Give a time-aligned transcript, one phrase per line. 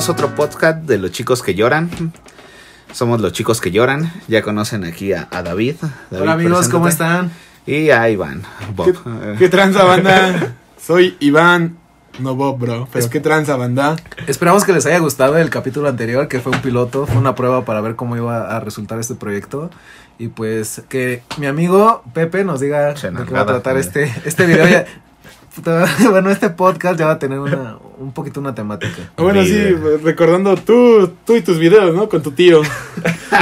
[0.00, 1.90] bienvenidos a otro podcast de los chicos que lloran.
[2.90, 4.10] Somos los chicos que lloran.
[4.28, 5.76] Ya conocen aquí a, a David.
[6.10, 7.30] David, Hola amigos, ¿cómo están?
[7.66, 8.42] Y a Iván,
[8.74, 8.94] Bob.
[8.94, 10.54] ¿Qué, qué tranza, banda?
[10.82, 11.76] Soy Iván,
[12.18, 12.88] no Bob, bro.
[12.90, 13.96] Pero qué tranza, banda.
[14.26, 17.66] Esperamos que les haya gustado el capítulo anterior, que fue un piloto, fue una prueba
[17.66, 19.68] para ver cómo iba a resultar este proyecto.
[20.18, 24.46] Y pues que mi amigo Pepe nos diga de qué va a tratar este, este
[24.46, 24.66] video.
[24.66, 24.86] Ya-
[26.10, 29.10] bueno, este podcast ya va a tener una, un poquito una temática.
[29.16, 29.58] Bueno, sí,
[30.02, 32.08] recordando tú, tú y tus videos, ¿no?
[32.08, 32.62] Con tu tío.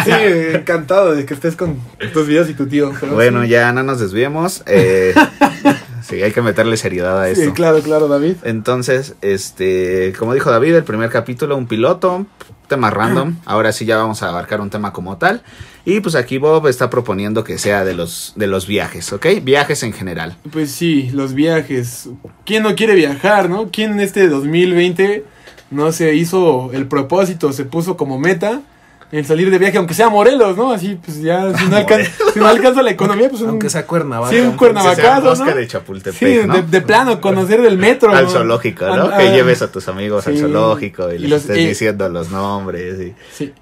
[0.05, 0.13] Sí,
[0.53, 1.79] encantado de que estés con
[2.13, 2.93] tus videos y tu tío.
[3.11, 3.49] Bueno, sí.
[3.49, 4.63] ya no nos desviemos.
[4.67, 5.15] eh,
[6.03, 7.43] sí, hay que meterle seriedad a esto.
[7.45, 8.37] Sí, claro, claro, David.
[8.43, 12.27] Entonces, este, como dijo David, el primer capítulo, un piloto,
[12.69, 13.37] tema random.
[13.45, 15.43] Ahora sí ya vamos a abarcar un tema como tal.
[15.85, 19.27] Y pues aquí Bob está proponiendo que sea de los, de los viajes, ¿ok?
[19.43, 20.37] Viajes en general.
[20.53, 22.09] Pues sí, los viajes.
[22.45, 23.71] ¿Quién no quiere viajar, no?
[23.71, 25.25] ¿Quién en este 2020
[25.71, 28.63] no se hizo el propósito, se puso como meta
[29.11, 30.71] el salir de viaje, aunque sea Morelos, ¿no?
[30.73, 33.87] Así, pues ya, si no, alcanza, si no alcanza la economía, pues un, Aunque sea
[33.87, 34.31] Cuernavaca.
[34.35, 34.97] Sí, un Cuernavaca.
[34.97, 35.61] Que sea el Navajazo, bosque ¿no?
[35.61, 36.55] de Chapultepec, Sí, ¿no?
[36.55, 38.15] de, de plano, conocer del metro.
[38.15, 39.17] Al zoológico, ¿no?
[39.17, 42.31] Que lleves a tus amigos al zoológico y, Y les los- estés y- diciendo los
[42.31, 43.53] nombres y, Sí.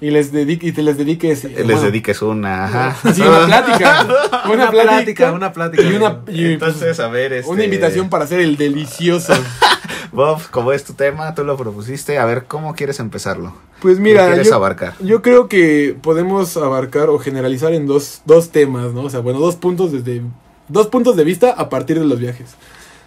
[0.00, 1.44] Y les dedique, y te les dediques.
[1.44, 2.64] les bueno, dediques una.
[2.64, 2.96] Ajá.
[3.14, 4.06] Sí, una plática.
[4.52, 4.82] Una, plática.
[4.82, 5.82] plática, una plática.
[5.82, 7.50] Y una, y, Entonces, a ver, este...
[7.50, 9.32] una invitación para hacer el delicioso.
[10.14, 13.52] Bob, como es tu tema, tú lo propusiste, a ver, ¿cómo quieres empezarlo?
[13.82, 14.94] Pues ¿Qué mira, quieres yo, abarcar?
[15.00, 19.02] yo creo que podemos abarcar o generalizar en dos, dos temas, ¿no?
[19.02, 20.22] O sea, bueno, dos puntos desde
[20.68, 22.54] dos puntos de vista a partir de los viajes.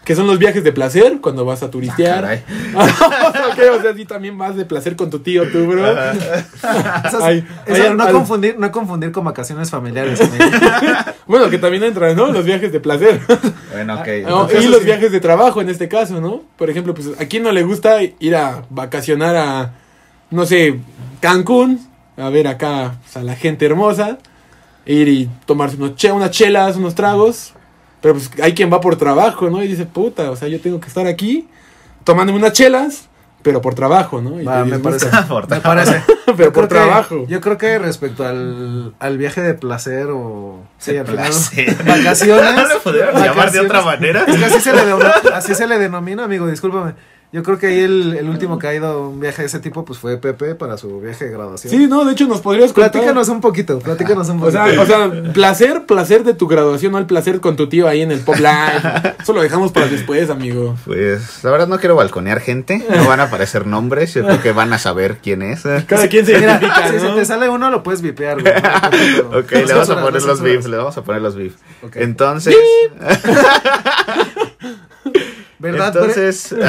[0.04, 2.22] Que son los viajes de placer, cuando vas a turistear.
[2.22, 2.44] Caray.
[3.78, 5.84] O sea, sí también vas de placer con tu tío, tú, bro.
[7.22, 7.44] Ay,
[7.96, 10.20] no, al- confundir, no confundir con vacaciones familiares.
[11.28, 12.28] Bueno, que también entran, ¿no?
[12.32, 13.20] Los viajes de placer.
[13.74, 14.08] Bueno, ok.
[14.24, 16.44] No, entonces- y los viajes de trabajo en este caso, ¿no?
[16.58, 19.74] Por ejemplo, pues a quién no le gusta ir a vacacionar a,
[20.32, 20.80] no sé,
[21.20, 24.20] Cancún, a ver acá pues, a la gente hermosa,
[24.86, 27.54] ir y tomarse unos che- unas chelas, unos tragos,
[28.00, 29.62] pero pues hay quien va por trabajo, ¿no?
[29.62, 31.46] Y dice, puta, o sea, yo tengo que estar aquí
[32.06, 33.07] tomándome unas chelas,
[33.48, 34.42] pero por trabajo, ¿no?
[34.42, 35.08] Y Va, me parece.
[35.50, 36.04] Me parece.
[36.26, 37.26] Pero Yo por que- trabajo.
[37.30, 40.60] yo creo que respecto al, al viaje de placer o.
[40.78, 41.06] Sí, final.
[41.28, 41.76] Placer.
[41.86, 42.54] Vacaciones.
[42.86, 44.26] ¿No lo llamar de otra manera?
[44.28, 46.96] Es que así se le, denomina, así se le denomina, amigo, discúlpame.
[47.34, 49.60] Yo creo que ahí el, el último que ha ido a un viaje de ese
[49.60, 51.72] tipo pues fue Pepe para su viaje de graduación.
[51.72, 52.92] Sí, no, de hecho nos podrías contar.
[52.92, 54.64] Platícanos un poquito, platícanos un O poquito.
[54.64, 58.02] sea, o sea, placer, placer de tu graduación, no el placer con tu tío ahí
[58.02, 59.16] en el pop live.
[59.22, 60.78] Eso lo dejamos para después, amigo.
[60.86, 64.54] Pues, la verdad no quiero balconear gente, no van a aparecer nombres, yo creo que
[64.54, 65.64] van a saber quién es.
[65.86, 67.10] Cada quien se Mira, identifica, si ¿no?
[67.10, 68.54] se te sale uno lo puedes vipear, güey.
[69.44, 71.56] Ok, le vamos a poner los beef, le vamos a poner los beef.
[71.84, 71.98] Ok.
[71.98, 72.56] Entonces,
[75.60, 75.94] ¿Verdad?
[75.96, 76.54] entonces,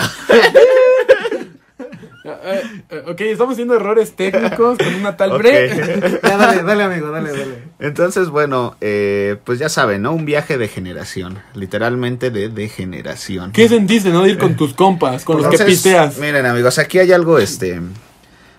[2.24, 5.38] Eh, eh, ok, estamos haciendo errores técnicos con una tal Ok.
[5.38, 5.72] bre.
[6.00, 7.62] Bre- Ya, dale, dale, amigo, dale, dale.
[7.78, 10.12] entonces, bueno, eh, pues ya saben, ¿no?
[10.12, 13.52] Un viaje de generación, literalmente de degeneración.
[13.52, 14.24] ¿Qué sentiste, no?
[14.24, 16.18] De ir con tus compas, con los que pisteas.
[16.18, 17.80] Miren, amigos, aquí hay algo, este,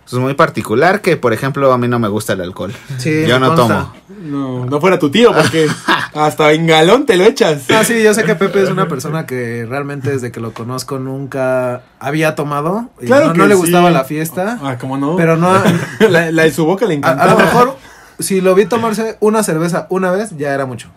[0.09, 2.73] pues muy particular que, por ejemplo, a mí no me gusta el alcohol.
[2.97, 3.67] Sí, Yo no consta.
[3.67, 3.95] tomo.
[4.19, 5.67] No, no fuera tu tío, porque
[6.13, 7.63] hasta en galón te lo echas.
[7.69, 10.99] Ah, sí, yo sé que Pepe es una persona que realmente desde que lo conozco
[10.99, 12.89] nunca había tomado.
[13.01, 13.61] y Claro no, que no le sí.
[13.61, 14.57] gustaba la fiesta.
[14.61, 15.15] Ah, ¿cómo no?
[15.15, 15.53] Pero no.
[16.09, 17.31] la, la de su boca le encantaba.
[17.31, 17.77] a lo mejor,
[18.19, 20.89] si lo vi tomarse una cerveza una vez, ya era mucho.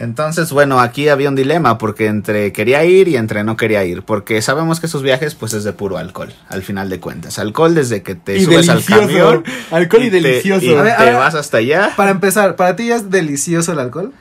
[0.00, 4.02] Entonces, bueno, aquí había un dilema porque entre quería ir y entre no quería ir,
[4.02, 7.38] porque sabemos que esos viajes pues es de puro alcohol, al final de cuentas.
[7.38, 8.94] Alcohol desde que te Y subes delicioso.
[9.00, 9.44] al camión.
[9.70, 10.64] Alcohol y delicioso.
[10.66, 11.14] y A ver, a te ver.
[11.14, 11.92] vas hasta allá.
[11.96, 14.12] Para empezar, ¿para ti ya es delicioso el alcohol?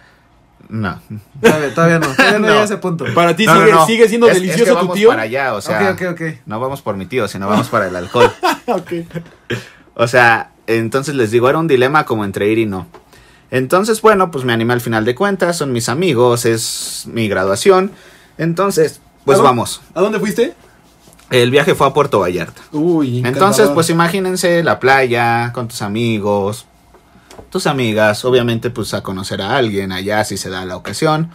[0.73, 0.99] No.
[1.39, 2.07] Todavía, todavía no.
[2.07, 2.47] Todavía no, No.
[2.47, 3.05] llega a ese punto.
[3.13, 3.85] Para ti No, sigue, no.
[3.85, 5.09] sigue siendo Es- es que delicioso tu vamos tío.
[5.09, 6.21] para allá, o sea, ok, ok, ok.
[6.47, 8.31] no vamos por mi tío, sino vamos para el alcohol.
[9.95, 12.87] O sea, entonces les digo, era un dilema como entre ir y no.
[13.51, 17.91] Entonces, bueno, pues me animé al final de cuentas, son mis amigos, es mi graduación.
[18.39, 19.81] Entonces, pues ¿A dónde- vamos.
[19.93, 20.53] ¿A dónde fuiste?
[21.29, 22.61] El viaje fue a Puerto Vallarta.
[22.71, 23.73] Uy, Entonces, encantador.
[23.75, 26.65] pues imagínense la playa con tus amigos,
[27.49, 31.29] tus amigas, obviamente pues a conocer a alguien allá si se da la ocasión.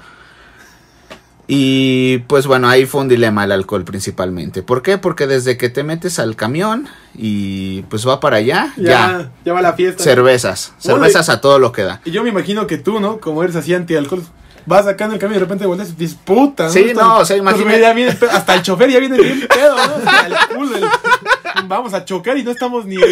[1.51, 4.63] Y pues bueno, ahí fue un dilema el alcohol principalmente.
[4.63, 4.99] ¿Por qué?
[4.99, 9.53] Porque desde que te metes al camión y pues va para allá, ya, ya, ya
[9.55, 10.03] va la fiesta.
[10.05, 12.03] cervezas, Bueno, cervezas a todo lo que da.
[12.05, 13.19] Y yo me imagino que tú, ¿no?
[13.19, 14.23] Como eres así anti-alcohol,
[14.67, 16.71] vas acá en el camión y de repente volteas y dices, puta, ¿no?
[16.71, 19.95] Sí, no, o sea, hasta- imagínate- el chofer ya viene bien pedo, ¿no?
[20.27, 20.85] El culo, el-
[21.67, 23.03] vamos a chocar y no estamos ni, en-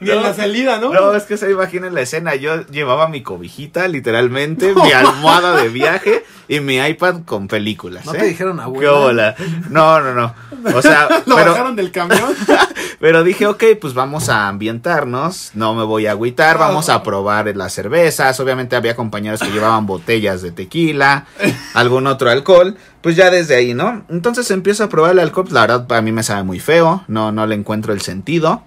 [0.00, 0.92] ni en la salida, ¿no?
[0.92, 2.34] No, es que se imaginen la escena.
[2.34, 8.04] Yo llevaba mi cobijita, literalmente, mi almohada de viaje y mi iPad con películas.
[8.06, 8.18] ¿No ¿eh?
[8.18, 8.92] te dijeron ¿Qué abuela?
[8.92, 9.34] bola?
[9.70, 10.34] No, no, no.
[10.76, 12.34] O sea, Lo pero, bajaron del camión.
[13.00, 15.50] pero dije, ok, pues vamos a ambientarnos.
[15.54, 16.58] No me voy a agüitar.
[16.58, 18.38] Vamos a probar las cervezas.
[18.40, 21.26] Obviamente había compañeros que llevaban botellas de tequila,
[21.74, 22.76] algún otro alcohol.
[23.06, 24.02] Pues ya desde ahí, ¿no?
[24.08, 25.46] Entonces empiezo a probar el alcohol.
[25.52, 27.04] La verdad, a mí me sabe muy feo.
[27.06, 28.64] No, no le encuentro el sentido.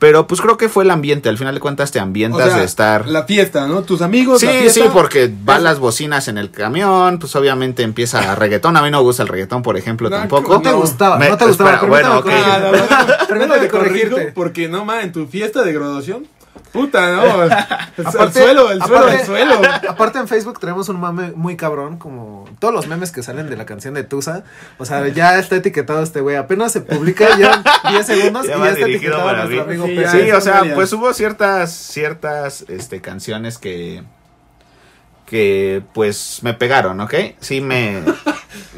[0.00, 1.28] Pero pues creo que fue el ambiente.
[1.28, 3.06] Al final de cuentas te O ambientas sea, de estar.
[3.06, 3.82] La fiesta, ¿no?
[3.82, 4.82] Tus amigos, la Sí, fiesta.
[4.82, 8.76] sí, porque van las bocinas en el camión, pues obviamente empieza reggaetón.
[8.76, 10.54] A mí no me gusta el reggaetón, por ejemplo, No, tampoco.
[10.54, 11.74] No te gustaba, Me- no te gustaba.
[11.74, 13.62] espera, bueno, permíteme ok.
[13.62, 14.32] La corrijo, corregirte.
[14.34, 16.26] Porque no, ma, en tu fiesta de graduación,
[16.72, 17.42] puta, no.
[17.44, 17.52] El,
[17.98, 19.60] el Aparte- suelo, el suelo, aparte- el suelo.
[19.88, 23.56] Aparte en Facebook tenemos un mame muy cabrón, como todos los memes que salen de
[23.56, 24.44] la canción de Tusa.
[24.78, 26.36] O sea, ya está etiquetado este güey.
[26.36, 29.74] Apenas se publica ya 10 segundos Ya y ya está etiquetado para nuestro mí.
[29.80, 34.02] amigo Sí, Sí, o sea, pues hubo ciertas, ciertas, este, canciones que,
[35.26, 37.14] que, pues, me pegaron, ¿ok?
[37.40, 38.02] Sí, me...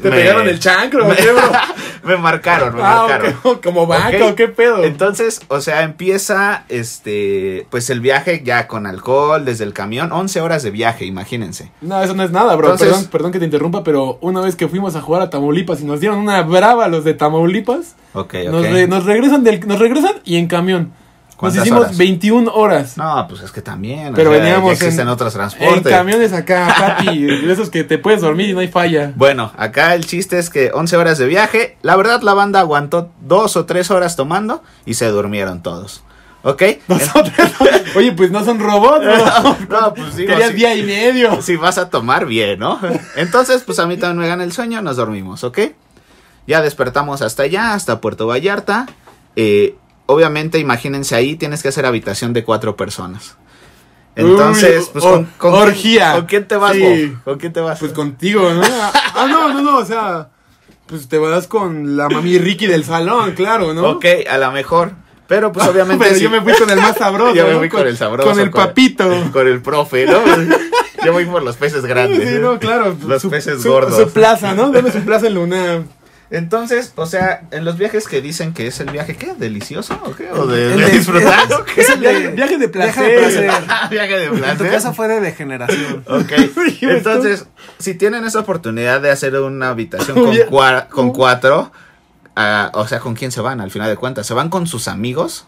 [0.01, 1.15] Te me- pegaron el chancro, me,
[2.03, 3.59] me marcaron, me Ah, marcaron.
[3.63, 4.31] como vaca, Ok.
[4.31, 4.83] ¿o qué pedo?
[4.83, 10.41] Entonces, o sea, empieza, este, pues el viaje ya con alcohol desde el camión, 11
[10.41, 11.71] horas de viaje, imagínense.
[11.81, 12.67] No, eso no es nada, bro.
[12.71, 15.81] Entonces- perdón, perdón que te interrumpa, pero una vez que fuimos a jugar a Tamaulipas
[15.81, 18.51] y nos dieron una brava los de Tamaulipas, Ok, ok.
[18.51, 20.91] nos, re- nos regresan del, nos regresan y en camión.
[21.41, 21.97] Nos ¿Cuántas hicimos horas?
[21.97, 22.97] 21 horas.
[22.97, 24.13] No, pues es que también.
[24.13, 25.93] Pero o sea, veníamos ya existen en- otros En transportes.
[25.93, 29.13] camiones acá, papi, de esos que te puedes dormir y no hay falla.
[29.15, 31.77] Bueno, acá el chiste es que 11 horas de viaje.
[31.81, 36.03] La verdad, la banda aguantó dos o tres horas tomando y se durmieron todos.
[36.43, 36.63] ¿Ok?
[36.89, 37.33] Nosotros,
[37.95, 39.57] oye, pues no son robots, bro.
[39.81, 41.41] no, pues digo, Querías si, día y medio.
[41.41, 42.79] si vas a tomar bien, ¿no?
[43.15, 45.59] Entonces, pues a mí también me gana el sueño, nos dormimos, ¿ok?
[46.47, 48.87] Ya despertamos hasta allá, hasta Puerto Vallarta.
[49.35, 49.75] Eh,
[50.09, 53.37] obviamente, imagínense ahí, tienes que hacer habitación de cuatro personas.
[54.15, 56.13] Entonces, Uy, pues or- con, con orgía.
[56.13, 57.13] ¿con quién te vas, Sí.
[57.23, 57.79] ¿Con quién te vas?
[57.79, 58.61] Pues contigo, ¿no?
[58.63, 60.29] Ah, no, no, no, o sea,
[60.87, 63.87] pues te vas con la mami Ricky del salón, claro, ¿no?
[63.91, 64.91] Ok, a lo mejor.
[65.27, 66.03] Pero pues obviamente.
[66.03, 66.23] Pero sí.
[66.23, 67.35] yo me fui con el más sabroso.
[67.35, 67.59] Yo me ¿no?
[67.59, 69.07] fui con el sabroso, Con el con- papito.
[69.31, 70.19] Con el profe, ¿no?
[71.05, 72.27] Yo voy por los peces grandes.
[72.27, 72.97] Sí, no, claro.
[73.07, 73.95] Los su, peces su- gordos.
[73.97, 74.71] Su plaza, ¿no?
[74.71, 75.83] Dame su plaza en Luna.
[76.31, 79.33] Entonces, o sea, en los viajes que dicen que es el viaje, ¿qué?
[79.33, 80.31] ¿Delicioso o qué?
[80.31, 81.81] ¿O de, disfrutar es- o qué?
[81.81, 83.03] es el Viaje, de- viaje de viaje placer.
[83.11, 83.61] de placer.
[83.89, 84.71] viaje de En tu placer.
[84.71, 86.03] caso fue de degeneración.
[86.07, 86.31] Ok,
[86.81, 87.45] entonces,
[87.79, 91.71] si tienen esa oportunidad de hacer una habitación con, cua- con cuatro,
[92.35, 94.27] ah, o sea, ¿con quién se van al final de cuentas?
[94.27, 95.47] ¿Se van con sus amigos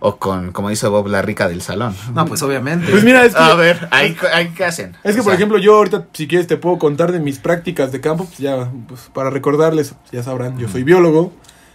[0.00, 1.94] o con, como dice Bob, la rica del salón?
[2.14, 2.90] No, pues obviamente.
[2.90, 4.96] Pues mira, es que, A ver, ¿ahí, ahí qué hacen?
[5.04, 7.38] es que O por sea, ejemplo, yo ahorita, si quieres, te puedo contar de mis
[7.38, 8.24] prácticas de campo.
[8.26, 11.32] Pues ya, pues para recordarles, ya sabrán, yo soy biólogo.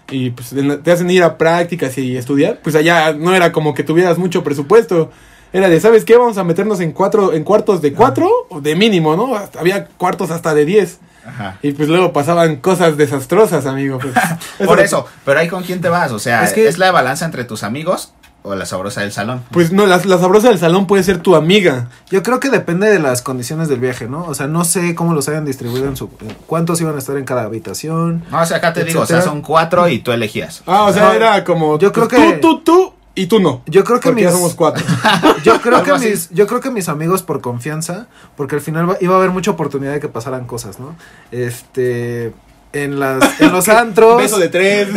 [0.09, 0.53] Y pues
[0.83, 2.59] te hacen ir a prácticas y estudiar.
[2.61, 5.11] Pues allá no era como que tuvieras mucho presupuesto.
[5.53, 6.17] Era de, ¿sabes qué?
[6.17, 9.35] Vamos a meternos en cuatro, en cuartos de cuatro, o de mínimo, ¿no?
[9.35, 10.99] Hasta- había cuartos hasta de diez.
[11.25, 11.57] Ajá.
[11.61, 13.99] Y pues luego pasaban cosas desastrosas, amigo.
[13.99, 14.13] pues.
[14.65, 17.25] Por eso, pero ahí con quién te vas, o sea, Es ¿es, que- la balanza
[17.25, 18.13] entre tus amigos
[18.45, 19.41] o la sabrosa del salón?
[19.51, 21.87] Pues no, la, la sabrosa del salón puede ser tu amiga.
[22.11, 24.25] Yo creo que depende de las condiciones del viaje, ¿no?
[24.25, 26.09] O sea, no sé cómo los hayan distribuido en su...
[26.45, 28.25] cuántos iban a estar en cada habitación.
[28.29, 30.61] No, o sea, acá te digo, o sea, son cuatro y tú elegías.
[30.67, 31.79] Ah, o sea, No, era como.
[31.79, 33.61] yo creo pues, que- Tú, tú, tú y tú no.
[33.67, 34.37] Yo creo que Porque ya mis...
[34.37, 34.83] somos cuatro.
[35.43, 39.13] Yo creo que mis, yo creo que mis amigos por confianza, porque al final iba
[39.13, 40.95] a haber mucha oportunidad de que pasaran cosas, ¿no?
[41.31, 42.33] Este,
[42.71, 44.17] en las, en los antros.
[44.17, 44.87] Beso de tres.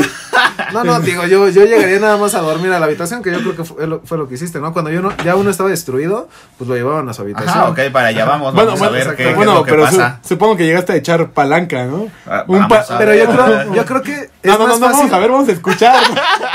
[0.72, 3.38] No, no, digo, yo, yo llegaría nada más a dormir a la habitación, que yo
[3.40, 4.72] creo que fue lo, fue lo que hiciste, ¿no?
[4.72, 7.50] Cuando yo no, ya uno estaba destruido, pues lo llevaban a su habitación.
[7.50, 9.16] Ajá, ok, para allá vamos, Bueno, vamos bueno, a ver exacto.
[9.18, 10.20] qué, qué es bueno, lo que pero su- pasa.
[10.26, 12.08] supongo que llegaste a echar palanca, ¿no?
[12.26, 14.92] Ah, Un pa- Pero yo creo, yo creo que es No, no, más no, no,
[14.92, 14.98] fácil.
[14.98, 15.96] vamos a ver, vamos a escuchar.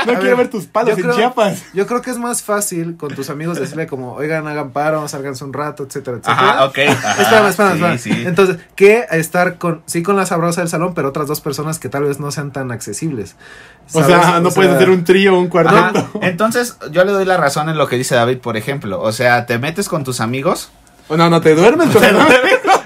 [0.06, 1.62] No quiero ver, ver tus palos en creo- Chiapas.
[1.74, 5.44] Yo creo que es más fácil con tus amigos decirle como, oigan, hagan paro, sálganse
[5.44, 6.50] un rato, etcétera, etcétera.
[6.50, 6.78] Ajá, ok.
[6.88, 7.98] ajá, Espérame, espérame, sí, espérame.
[7.98, 8.24] sí.
[8.26, 11.88] Entonces, que estar con, sí con la sabrosa del salón, pero otras dos personas que
[11.88, 13.36] tal vez no sean tan accesibles.
[13.92, 15.50] O sea, no O puedes sea, hacer un trío un Ajá,
[15.92, 16.10] cuarteto.
[16.22, 19.00] Entonces, yo le doy la razón en lo que dice David, por ejemplo.
[19.00, 20.70] O sea, te metes con tus amigos.
[21.08, 22.16] No, no te duermes con el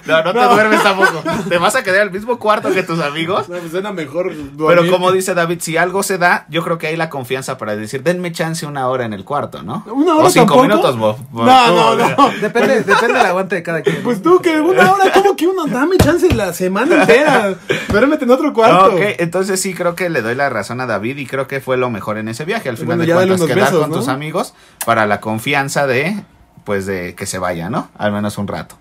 [0.07, 1.23] No, no te duermes tampoco.
[1.49, 3.49] Te vas a quedar al mismo cuarto que tus amigos.
[3.49, 6.63] No, pues suena mejor Pero dormir como que- dice David, si algo se da, yo
[6.63, 9.85] creo que hay la confianza para decir, denme chance una hora en el cuarto, ¿no?
[9.91, 10.63] ¿Una hora o cinco tampoco?
[10.63, 11.17] minutos, Bob.
[11.33, 12.31] No, no, no.
[12.41, 14.03] Depende, depende del aguante de cada quien.
[14.03, 17.55] Pues tú, que una hora, como que uno, dame chance la semana entera.
[17.89, 18.95] Duérmete en otro cuarto.
[18.95, 21.77] Ok, entonces sí creo que le doy la razón a David y creo que fue
[21.77, 22.69] lo mejor en ese viaje.
[22.69, 23.97] Al final Bueno, de cuentas, quedar besos, con ¿no?
[23.97, 26.23] tus amigos para la confianza de,
[26.65, 27.89] pues, de que se vaya, ¿no?
[27.99, 28.77] Al menos un rato.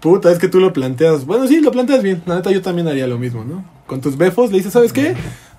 [0.00, 1.26] Puta, es que tú lo planteas.
[1.26, 2.22] Bueno, sí, lo planteas bien.
[2.26, 3.64] La neta, yo también haría lo mismo, ¿no?
[3.86, 5.14] Con tus befos le dices, ¿sabes qué?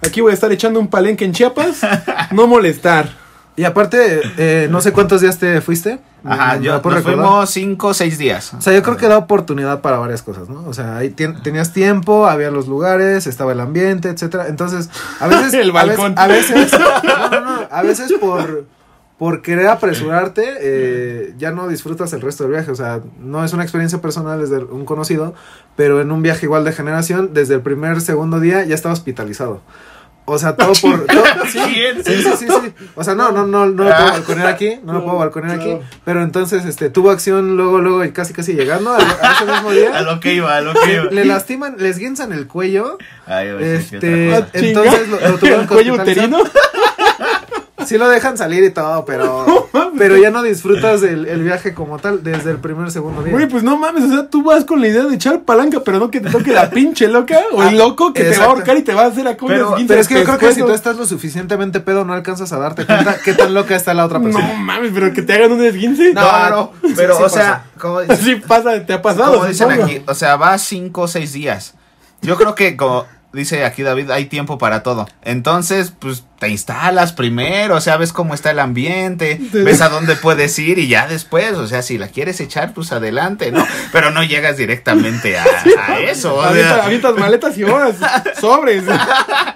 [0.06, 1.82] Aquí voy a estar echando un palenque en Chiapas.
[2.32, 3.10] No molestar.
[3.58, 6.00] Y aparte, eh, no sé cuántos días te fuiste.
[6.24, 7.04] Ajá, ¿Me yo, nos recordar?
[7.04, 8.54] fuimos cinco o seis días.
[8.54, 10.64] O sea, yo creo que da oportunidad para varias cosas, ¿no?
[10.68, 14.48] O sea, ahí tenías tiempo, había los lugares, estaba el ambiente, etcétera.
[14.48, 16.14] Entonces, a veces, El a veces- balcón.
[16.18, 16.72] a veces,
[17.04, 18.66] no, no, no, a veces por
[19.22, 22.72] por querer apresurarte, eh, ya no disfrutas el resto del viaje.
[22.72, 25.36] O sea, no es una experiencia personal desde un conocido,
[25.76, 29.62] pero en un viaje igual de generación, desde el primer, segundo día ya estaba hospitalizado.
[30.26, 31.06] O sea, todo por...
[31.06, 31.60] todo- sí,
[32.04, 32.74] sí, sí, sí, sí.
[32.96, 34.12] O sea, no, no, no, no lo puedo Ah.
[34.14, 35.78] balconear aquí, no lo puedo balconear aquí.
[36.04, 39.70] Pero entonces, este, tuvo acción luego, luego, y casi, casi llegando a, a ese mismo
[39.72, 40.02] A día.
[40.02, 41.04] lo que iba, a lo que iba.
[41.12, 42.98] Le lastiman, les guinzan el cuello.
[43.28, 46.40] Ay, a Este, entonces lo, lo tuvieron ¿El cuello uterino?
[47.86, 51.98] Sí lo dejan salir y todo, pero, pero ya no disfrutas del el viaje como
[52.00, 53.34] tal desde el primer, segundo día.
[53.34, 56.00] Güey, pues no mames, o sea, tú vas con la idea de echar palanca, pero
[56.00, 58.34] no que te toque la pinche loca o Ah, el loco que te va a
[58.36, 58.52] exacto.
[58.56, 60.38] ahorcar y te va a hacer acá Pero- unas guinzas Pero es que yo creo
[60.38, 63.76] que si tú estás lo suficientemente pedo, no alcanzas a darte cuenta qué tan loca
[63.76, 64.48] está la otra persona.
[64.48, 66.14] No mames, pero que te hagan un esguince.
[66.14, 69.34] No, no, no, pero, sí o sea, como, Así pasa, te ha pasado.
[69.34, 71.74] como dicen aquí, o sea, va cinco o seis días.
[72.22, 75.08] Yo creo que, como dice aquí David, hay tiempo para todo.
[75.24, 80.16] Entonces, pues, te instalas primero, o sea, ves cómo está el ambiente, ves a dónde
[80.16, 83.64] puedes ir y ya después, o sea, si la quieres echar, pues adelante, ¿no?
[83.92, 85.46] Pero no llegas directamente a,
[85.88, 86.36] a eso.
[86.36, 86.50] o sea.
[86.52, 87.96] Avienta- avientas maletas y horas,
[88.40, 88.84] sobres.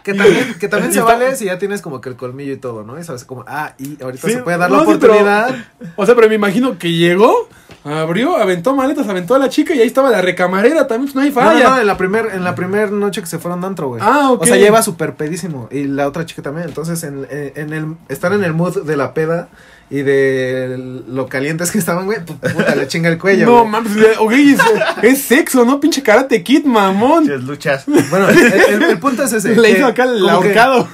[0.04, 2.84] Que también, que también se vale si ya tienes como que el colmillo y todo,
[2.84, 3.00] ¿no?
[3.00, 5.56] Y sabes como, ah, y ahorita Sí, se puede dar no, la sí, pero- oportunidad.
[5.96, 7.50] O sea, pero me imagino que llegó,
[7.86, 11.22] abrió, aventó maletas, aventó a la chica y ahí estaba la recamarera también, pues no
[11.22, 11.70] hay No, no, falla.
[11.70, 14.02] no, en la primer, en la primer noche que se fueron de antro, güey.
[14.04, 14.42] Ah, ok.
[14.42, 15.68] O sea, lleva súper pedísimo.
[15.72, 16.68] Y la otra chica también.
[16.68, 19.50] Entonces, en, en, en el, estar en el mood de la peda
[19.88, 23.46] y de lo calientes que estaban, güey, pu- puta, le chinga el cuello.
[23.46, 24.60] no mames, ok, es,
[25.04, 25.80] es sexo, ¿no?
[25.80, 27.26] Pinche karate kid, mamón.
[27.26, 27.84] Muchas luchas.
[28.10, 29.56] Bueno, el, el- el punto es ese.
[29.56, 30.88] Le hizo acá el ahorcado.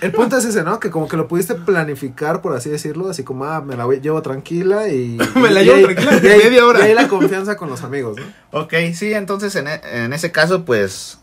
[0.00, 0.80] El punto es ese, ¿no?
[0.80, 4.00] Que como que lo pudiste planificar, por así decirlo, así como, ah, me la voy-
[4.00, 5.18] llevo tranquila y...
[5.34, 6.80] Me la y llevo tranquila y media hora.
[6.80, 8.60] Y ahí la confianza con los amigos, ¿no?
[8.60, 11.18] Ok, sí, entonces en, e- en ese caso, pues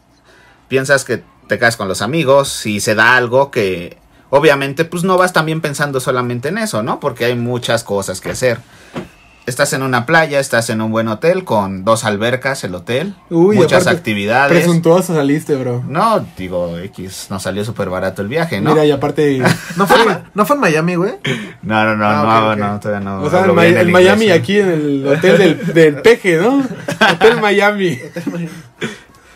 [0.67, 3.97] piensas que te quedas con los amigos, si se da algo que
[4.29, 6.99] obviamente pues no vas también pensando solamente en eso, ¿no?
[6.99, 8.59] Porque hay muchas cosas que hacer.
[9.45, 13.55] Estás en una playa, estás en un buen hotel con dos albercas, el hotel, Uy,
[13.55, 14.51] muchas actividades.
[14.51, 15.83] Presuntuoso saliste, bro.
[15.87, 18.71] No, digo, X, nos salió súper barato el viaje, ¿no?
[18.71, 19.43] Mira, y aparte.
[19.75, 19.97] ¿No fue,
[20.33, 21.13] ¿no fue en Miami, güey?
[21.61, 23.21] No, no, no, Ah, no, no, todavía no.
[23.21, 24.39] o sea, en, el Miami, inglés.
[24.39, 26.63] aquí en el hotel del, del peje, ¿no?
[27.13, 27.99] Hotel Miami.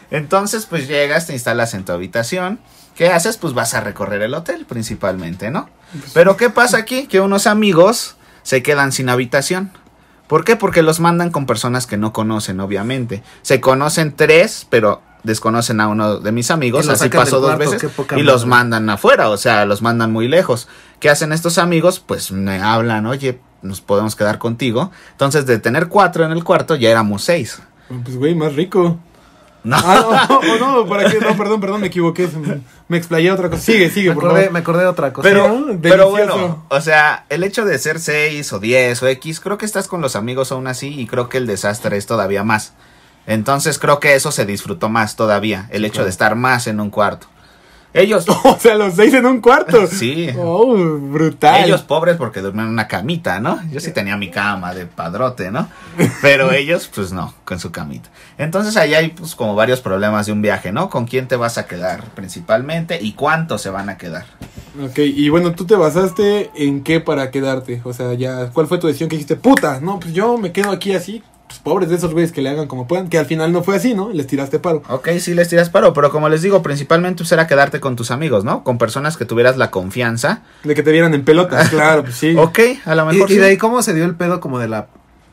[0.09, 2.59] Entonces, pues llegas, te instalas en tu habitación.
[2.99, 3.37] ¿Qué haces?
[3.37, 5.69] Pues vas a recorrer el hotel principalmente, ¿no?
[6.13, 7.07] Pero ¿qué pasa aquí?
[7.07, 9.71] Que unos amigos se quedan sin habitación.
[10.27, 10.57] ¿Por qué?
[10.57, 13.23] Porque los mandan con personas que no conocen, obviamente.
[13.41, 16.89] Se conocen tres, pero desconocen a uno de mis amigos.
[16.89, 17.91] Así pasó dos cuarto, veces.
[18.17, 18.63] Y los madre.
[18.63, 20.67] mandan afuera, o sea, los mandan muy lejos.
[20.99, 22.01] ¿Qué hacen estos amigos?
[22.05, 24.91] Pues me hablan, oye, nos podemos quedar contigo.
[25.11, 27.61] Entonces, de tener cuatro en el cuarto, ya éramos seis.
[28.03, 28.99] Pues, güey, más rico.
[29.63, 29.77] No.
[29.77, 31.19] Ah, no, no, no, ¿para qué?
[31.19, 32.29] No, perdón, perdón, me equivoqué.
[32.89, 33.61] Me, explayé otra cosa.
[33.61, 34.53] Sigue, sigue, Me por acordé, favor.
[34.53, 35.29] me acordé de otra cosa.
[35.29, 35.79] Pero, ¿no?
[35.81, 36.37] pero Delicioso.
[36.37, 39.87] bueno, o sea, el hecho de ser 6 o 10 o X, creo que estás
[39.87, 42.73] con los amigos aún así y creo que el desastre es todavía más.
[43.27, 46.89] Entonces creo que eso se disfrutó más todavía, el hecho de estar más en un
[46.89, 47.27] cuarto.
[47.93, 49.87] Ellos, O sea, los seis en un cuarto.
[49.91, 51.65] sí, Oh, brutal.
[51.65, 53.59] ellos pobres porque duermen en una camita, ¿no?
[53.71, 55.67] Yo sí tenía mi cama de padrote, ¿no?
[56.21, 58.09] Pero ellos, pues no, con su camita.
[58.37, 60.89] Entonces ahí hay pues como varios problemas de un viaje, ¿no?
[60.89, 64.25] ¿Con quién te vas a quedar principalmente y cuántos se van a quedar?
[64.83, 67.81] Ok, y bueno, tú te basaste en qué para quedarte.
[67.83, 69.35] O sea, ya, ¿cuál fue tu decisión que dijiste?
[69.35, 71.23] Puta, no, pues yo me quedo aquí así.
[71.49, 73.09] Pues pobres de esos güeyes que le hagan como puedan.
[73.09, 74.09] Que al final no fue así, ¿no?
[74.11, 74.83] Les tiraste paro.
[74.87, 78.11] Ok, sí les tiras paro, pero como les digo, principalmente pues era quedarte con tus
[78.11, 78.63] amigos, ¿no?
[78.63, 80.43] Con personas que tuvieras la confianza.
[80.63, 82.35] De que te vieran en pelotas, claro, pues sí.
[82.37, 83.39] Ok, a lo Y, mejor y sí.
[83.39, 84.87] de ahí cómo se dio el pedo como de la...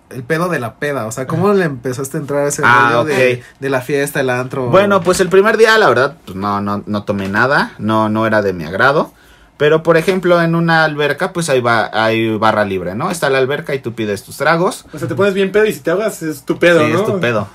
[0.08, 2.90] El pedo de la peda, o sea, ¿cómo le empezaste a entrar a ese Ah,
[2.92, 4.70] rollo de, de la fiesta, el antro?
[4.70, 8.24] Bueno, pues el primer día, la verdad, pues no, no, no tomé nada, no, no
[8.24, 9.12] era de mi agrado.
[9.56, 13.10] Pero, por ejemplo, en una alberca, pues hay, ba- hay barra libre, ¿no?
[13.10, 14.84] Está la alberca y tú pides tus tragos.
[14.92, 16.98] O sea, te pones bien pedo y si te ahogas es tu pedo, sí, ¿no?
[17.00, 17.48] es tu pedo.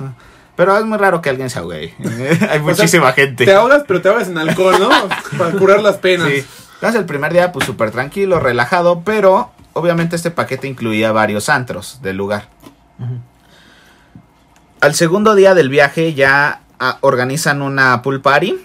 [0.55, 1.77] Pero es muy raro que alguien se ahogue.
[1.77, 1.93] ahí.
[2.03, 3.45] hay O sea, muchísima gente.
[3.45, 4.89] Te ahogas, pero te ahogas en alcohol, ¿no?
[5.37, 6.27] Para curar las penas.
[6.27, 6.43] Sí.
[6.75, 11.99] Entonces el primer día pues súper tranquilo, relajado, pero obviamente este paquete incluía varios antros
[12.01, 12.47] del lugar.
[14.81, 18.57] Al segundo día del viaje ya ah, organizan una pool party.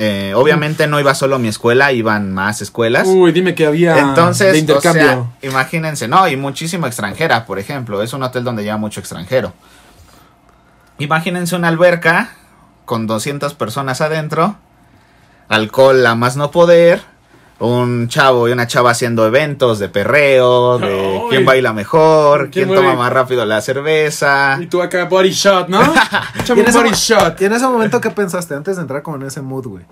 [0.00, 3.08] Eh, obviamente no iba solo mi escuela, iban más escuelas.
[3.08, 5.02] Uy, dime que había Entonces, de intercambio.
[5.02, 5.06] o
[5.40, 8.00] sea, imagínense, no, y muchísima extranjera, por ejemplo.
[8.00, 9.52] Es un hotel donde lleva mucho extranjero.
[10.98, 12.30] Imagínense una alberca
[12.84, 14.56] con 200 personas adentro,
[15.48, 17.02] alcohol a más no poder,
[17.60, 22.78] un chavo y una chava haciendo eventos de perreo, de quién baila mejor, ¿Quién quién,
[22.78, 24.58] toma más rápido la cerveza.
[24.60, 25.80] Y tú acá, body shot, ¿no?
[26.36, 27.40] Y Échame en, un ese, body shot.
[27.40, 28.54] y en ese momento, ¿qué pensaste?
[28.54, 29.84] Antes de entrar como en ese mood, güey.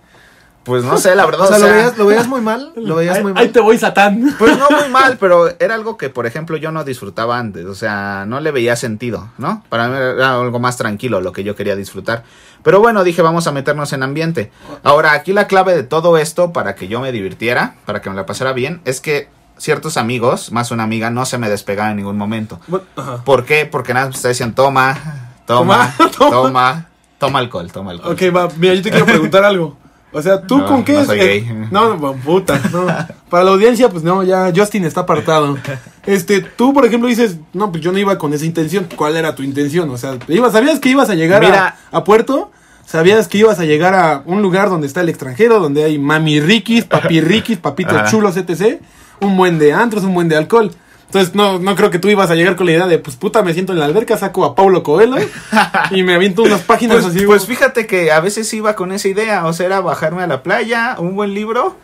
[0.66, 2.73] Pues no sé, la verdad, O sea, o ¿lo, veías, ¿lo veías muy mal?
[2.75, 3.50] ¿Lo veías Ahí, muy ahí mal?
[3.52, 4.35] te voy, Satán.
[4.37, 7.66] Pues no muy mal, pero era algo que, por ejemplo, yo no disfrutaba antes.
[7.66, 9.62] O sea, no le veía sentido, ¿no?
[9.68, 12.25] Para mí era algo más tranquilo lo que yo quería disfrutar.
[12.66, 14.50] Pero bueno, dije, vamos a meternos en ambiente.
[14.82, 18.16] Ahora, aquí la clave de todo esto, para que yo me divirtiera, para que me
[18.16, 21.99] la pasara bien, es que ciertos amigos, más una amiga, no se me despegaban en
[21.99, 22.58] ningún momento.
[23.25, 23.66] ¿Por qué?
[23.66, 24.99] Porque nada, te decían, toma,
[25.46, 26.87] toma, Toma, toma, toma.
[27.18, 28.14] toma, alcohol, toma alcohol.
[28.14, 29.76] Ok, va, mira, yo te quiero preguntar algo.
[30.12, 31.66] O sea, ¿tú No, con qué no eh.
[31.70, 32.86] No, no, puta, no.
[33.28, 35.58] Para la audiencia, pues no, ya Justin está apartado.
[36.06, 38.86] Este, tú, por ejemplo, dices, no, pues yo no iba con esa intención.
[38.96, 39.90] ¿Cuál era tu intención?
[39.90, 41.76] O sea, ibas, ¿sabías que ibas a llegar a- Mira.
[41.90, 42.50] a, Puerto?
[42.86, 46.40] ¿Sabías que ibas a llegar a un lugar donde está el extranjero, donde hay mami
[46.40, 48.80] riquis, papi riquis, papitos chulos, etc?
[49.20, 50.70] Un buen de antros, un buen de alcohol.
[51.06, 53.42] Entonces, no, no creo que tú ibas a llegar con la idea de, pues puta,
[53.42, 55.16] me siento en la alberca, saco a Paulo Coelho
[55.92, 57.25] y me aviento unas páginas Pues, así.
[57.25, 60.42] pues fíjate que a veces iba con esa idea, o sea, era bajarme a la
[60.42, 61.76] playa, un buen libro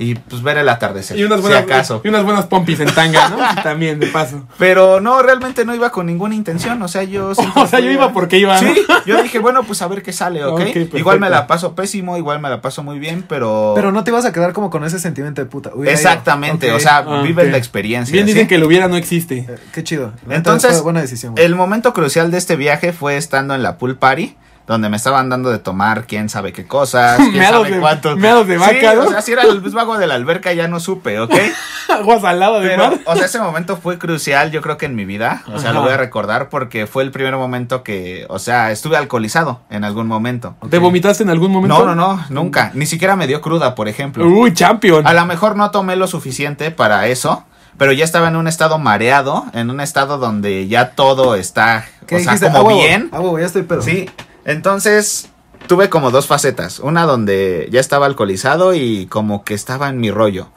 [0.00, 1.18] y pues ver el atardecer.
[1.18, 2.00] Y unas si buenas, acaso.
[2.02, 3.36] y unas buenas pompis en tanga, ¿no?
[3.50, 4.46] Sí, también, de paso.
[4.58, 7.32] Pero no, realmente no iba con ninguna intención, o sea, yo...
[7.54, 8.74] O sea, yo iba porque iba, ¿no?
[8.74, 10.52] Sí, yo dije, bueno, pues a ver qué sale, ¿ok?
[10.52, 10.98] Ok, perfecto.
[10.98, 13.72] igual me la paso pésimo, igual me la paso muy bien, pero...
[13.76, 15.70] Pero no te ibas a quedar como con ese sentimiento de puta.
[15.84, 18.12] Exactamente, o sea, Ah, vives la experiencia.
[18.12, 19.38] Bien dicen que lo hubiera no existe.
[19.48, 20.12] Eh, qué chido.
[20.28, 21.32] Entonces, fue buena decisión.
[21.32, 21.44] güey.
[21.44, 24.36] El momento crucial de este viaje fue estando en la pool party,
[24.66, 28.16] donde me estaban dando de tomar quién sabe qué cosas, quién Meados sabe de- cuántos.
[28.16, 29.02] meados de vaca, Sí, ¿no?
[29.04, 31.34] o sea, si era el agua de la alberca ya no supe, ¿ok?
[31.88, 32.98] Aguas al lado de Pero, mar.
[33.04, 35.42] o sea, ese momento fue crucial, yo creo que en mi vida.
[35.48, 35.72] O sea, Ajá.
[35.72, 39.82] lo voy a recordar porque fue el primer momento que, o sea, estuve alcoholizado en
[39.82, 40.54] algún momento.
[40.70, 41.84] ¿Te vomitaste en algún momento?
[41.84, 42.70] No, no, no, nunca.
[42.74, 44.24] Ni siquiera me dio cruda, por ejemplo.
[44.24, 45.04] Uy, champion.
[45.04, 47.42] A lo mejor no tomé lo suficiente para eso,
[47.76, 52.16] pero ya estaba en un estado mareado, en un estado donde ya todo está, ¿Qué
[52.16, 52.52] o sea, dijiste?
[52.56, 53.08] como Ah, bien.
[53.10, 53.82] Ah, huevo, ya estoy pedo.
[53.82, 54.08] Sí,
[54.44, 55.30] entonces
[55.66, 56.80] tuve como dos facetas.
[56.80, 60.48] Una donde ya estaba alcoholizado y como que estaba en mi rollo.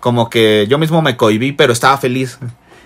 [0.00, 2.38] Como que yo mismo me cohibí, pero estaba feliz.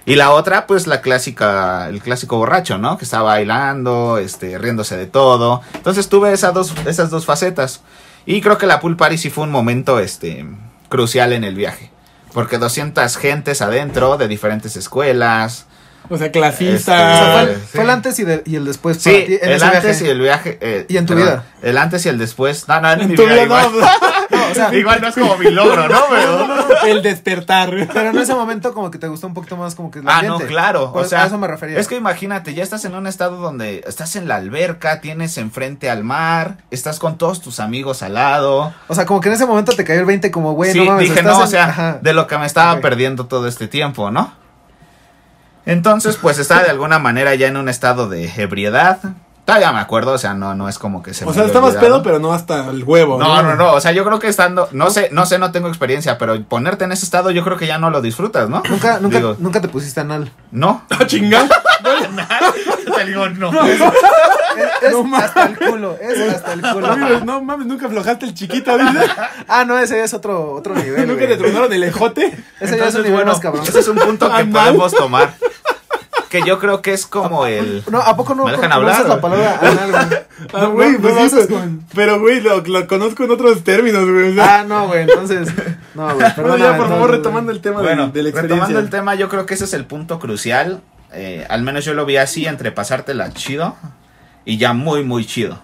[0.04, 2.96] Y la otra, pues la clásica, el clásico borracho, ¿no?
[2.96, 5.62] Que estaba bailando, este, riéndose de todo.
[5.74, 7.80] Entonces tuve esas dos, esas dos facetas.
[8.24, 10.46] Y creo que la pool party sí fue un momento, este,
[10.88, 11.90] crucial en el viaje.
[12.32, 15.65] Porque 200 gentes adentro de diferentes escuelas.
[16.08, 17.32] O sea, O sea, clasista.
[17.32, 17.62] fue, el, sí.
[17.72, 19.82] fue el antes y, de- y el después para Sí, ti en el ese antes
[19.84, 20.04] viaje.
[20.06, 20.58] y el viaje.
[20.60, 21.44] eh, ¿Y en tu perdón, vida?
[21.62, 22.66] El antes y el después.
[22.68, 23.66] No, no, en, En mi tu vida, vida igual.
[23.80, 23.86] no.
[24.28, 26.00] No, o sea, igual no es como mi logro, ¿no?
[26.10, 27.70] Pero- El despertar.
[27.92, 30.20] pero en ese momento como que te gustó un poquito más como que el Ah,
[30.22, 30.90] no, claro.
[30.94, 31.78] O sea, a eso me refería.
[31.78, 35.90] Es que imagínate, ya estás en un estado donde estás en la alberca, tienes enfrente
[35.90, 38.74] al mar, estás con todos tus amigos al lado.
[38.88, 40.86] O sea, como que en ese momento te cayó el 20 como, güey, sí, no
[40.86, 41.98] mames, dije, estás no, o sea, ajá.
[42.02, 44.32] de lo que me estaba perdiendo todo este tiempo, ¿no?
[45.66, 48.98] Entonces, pues estaba de alguna manera ya en un estado de ebriedad.
[49.44, 51.48] Todavía me acuerdo, o sea, no, no es como que se O me sea, haya
[51.48, 51.86] estabas olvidado.
[51.86, 53.16] pedo, pero no hasta el huevo.
[53.16, 55.68] No, no, no, o sea, yo creo que estando, no sé, no sé, no tengo
[55.68, 58.64] experiencia, pero ponerte en ese estado yo creo que ya no lo disfrutas, ¿no?
[58.68, 60.32] Nunca, nunca, Digo, nunca te pusiste anal.
[60.50, 60.82] no.
[60.90, 61.48] Ah, chingada.
[62.96, 63.52] Te digo, no.
[63.66, 63.80] Es,
[64.82, 65.26] es No mames.
[65.26, 67.20] hasta el culo, es hasta el culo.
[67.24, 68.98] No mames, nunca aflojaste el chiquito, dice.
[69.48, 71.06] Ah, no, ese es otro, otro nivel.
[71.06, 71.36] Nunca güey.
[71.36, 72.36] te tronaron el ejote.
[72.58, 73.62] Ese ya es un nivel bueno, más cabrón.
[73.64, 74.50] ese es un punto que Anal.
[74.52, 75.34] podemos tomar.
[76.42, 77.82] Que yo creo que es como el.
[77.90, 79.60] No, ¿a poco no, ¿Me dejan hablar, usas la palabra?
[80.52, 83.64] Ah, No, güey, no, pues no pero- con- Pero, güey, lo, lo conozco en otros
[83.64, 84.30] términos, güey.
[84.32, 85.48] O sea, Ah, no, güey, entonces.
[85.94, 88.66] No, güey, bueno, ya, por favor, retomando el tema de- Bueno, de, la experiencia.
[88.66, 90.82] retomando el tema, yo creo que ese es el punto crucial.
[91.12, 93.76] Eh, al menos yo lo vi así, entre pasártela chido
[94.44, 95.58] y ya muy, muy chido.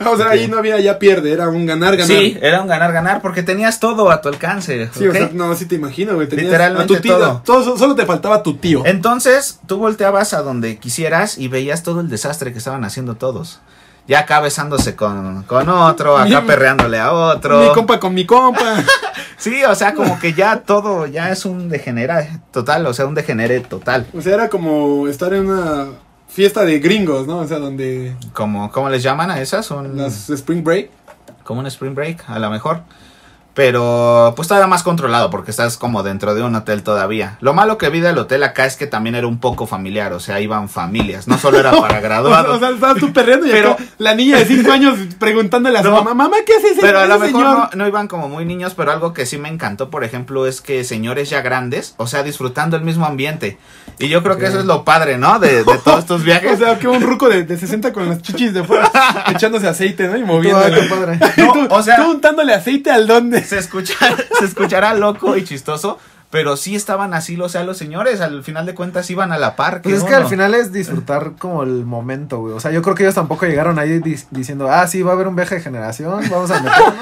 [0.00, 2.06] Ah, o sea, ahí no había ya pierde, era un ganar, ganar.
[2.16, 4.88] Sí, era un ganar-ganar porque tenías todo a tu alcance.
[4.96, 6.26] Sí, o sea, no, sí te imagino, güey.
[6.28, 7.42] tenías Literalmente a tu tío, todo.
[7.44, 8.82] todo- Solo te faltaba tu tío.
[8.86, 13.60] Entonces, tú volteabas a donde quisieras y veías todo el desastre que estaban haciendo todos.
[14.08, 17.60] Ya acá besándose con, con otro, acá Mi- perreándole a otro.
[17.60, 18.76] Mi compa con mi compa.
[19.36, 23.14] Sí, o sea, como que ya todo, ya es un degenera total, o sea, un
[23.14, 24.06] degenere total.
[24.12, 25.86] O sea, era como estar en una
[26.32, 27.38] fiesta de gringos, ¿no?
[27.38, 29.70] O sea, donde Como, ¿Cómo les llaman a esas?
[29.70, 30.90] Un, las Spring Break.
[31.44, 32.82] Como un spring break, a lo mejor.
[33.54, 37.36] Pero pues todavía más controlado porque estás como dentro de un hotel todavía.
[37.40, 40.20] Lo malo que vi del hotel acá es que también era un poco familiar, o
[40.20, 42.56] sea, iban familias, no solo era para graduados.
[42.56, 45.82] o sea, estabas tú perreando y Pero- acá la niña de 5 años preguntándole a
[45.82, 45.96] su No.
[45.96, 48.74] mamá, mamá, ¿qué hace ese, Pero a lo mejor no, no iban como muy niños,
[48.76, 52.22] pero algo que sí me encantó, por ejemplo, es que señores ya grandes, o sea,
[52.22, 53.58] disfrutando el mismo ambiente.
[54.00, 55.38] Y yo creo que eso es lo padre, ¿no?
[55.38, 56.58] De, de todos estos O viajes.
[56.58, 58.90] sea, que un ruco de, de 60 con las chichis de fuera
[59.28, 60.16] echándose aceite, ¿no?
[60.16, 61.18] Y padre.
[61.36, 63.42] Tú, No, o sea- tú untándole aceite al donde.
[63.44, 63.94] se, escucha,
[64.38, 65.98] se escuchará loco y chistoso,
[66.30, 69.56] pero sí estaban así, o sea, los señores al final de cuentas iban a la
[69.56, 69.82] par.
[69.82, 72.54] Pues es que al final es disfrutar como el momento, güey.
[72.54, 75.14] O sea, yo creo que ellos tampoco llegaron ahí di- diciendo, ah, sí, va a
[75.14, 76.94] haber un viaje de generación, vamos a meternos.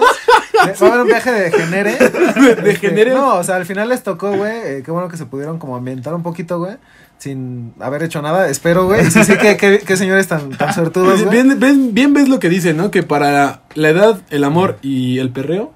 [0.84, 1.92] Va a haber un viaje de genere.
[2.62, 3.12] De Este, genere.
[3.14, 4.52] No, o sea, al final les tocó, güey.
[4.52, 6.76] eh, qué bueno que se pudieron como ambientar un poquito, güey.
[7.18, 9.10] Sin haber hecho nada, espero, güey.
[9.10, 11.30] Sí, sí, que señores tan, tan suertudos, güey.
[11.42, 12.90] Bien, ves, bien ves lo que dice, ¿no?
[12.92, 15.72] Que para la edad, el amor y el perreo.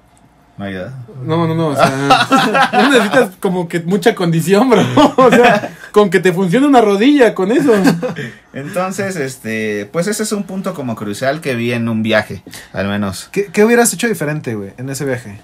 [0.57, 0.91] No hay edad.
[1.25, 1.67] No, no, no.
[1.69, 4.83] O sea, no necesitas como que mucha condición, bro.
[5.17, 7.73] O sea, con que te funcione una rodilla con eso.
[8.53, 12.87] Entonces, este, pues ese es un punto como crucial que vi en un viaje, al
[12.87, 13.29] menos.
[13.31, 15.39] ¿Qué, qué hubieras hecho diferente, güey, en ese viaje?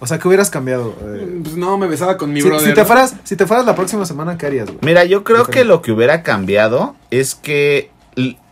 [0.00, 0.94] O sea, ¿qué hubieras cambiado?
[1.02, 1.40] eh?
[1.42, 2.68] Pues no, me besaba con mi si, brother.
[2.68, 4.78] si te fueras, si te fueras la próxima semana, ¿qué harías, güey?
[4.82, 5.60] Mira, yo creo Diferente.
[5.60, 7.90] que lo que hubiera cambiado es que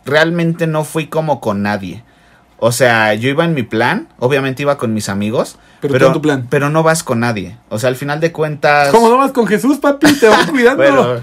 [0.05, 2.03] realmente no fui como con nadie.
[2.65, 6.13] O sea, yo iba en mi plan, obviamente iba con mis amigos, Pero tú en
[6.13, 6.47] tu plan.
[6.49, 7.57] pero no vas con nadie.
[7.67, 8.87] O sea, al final de cuentas...
[8.89, 10.13] ¿Cómo no vas con Jesús, papi?
[10.17, 10.81] Te vas cuidando.
[10.81, 11.21] Bueno,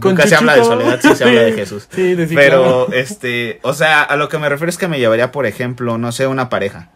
[0.00, 1.88] Con nunca se habla de soledad, sí se habla de Jesús.
[1.90, 2.92] Sí, de sí, Pero, claro.
[2.92, 6.12] este, o sea, a lo que me refiero es que me llevaría, por ejemplo, no
[6.12, 6.88] sé, una pareja.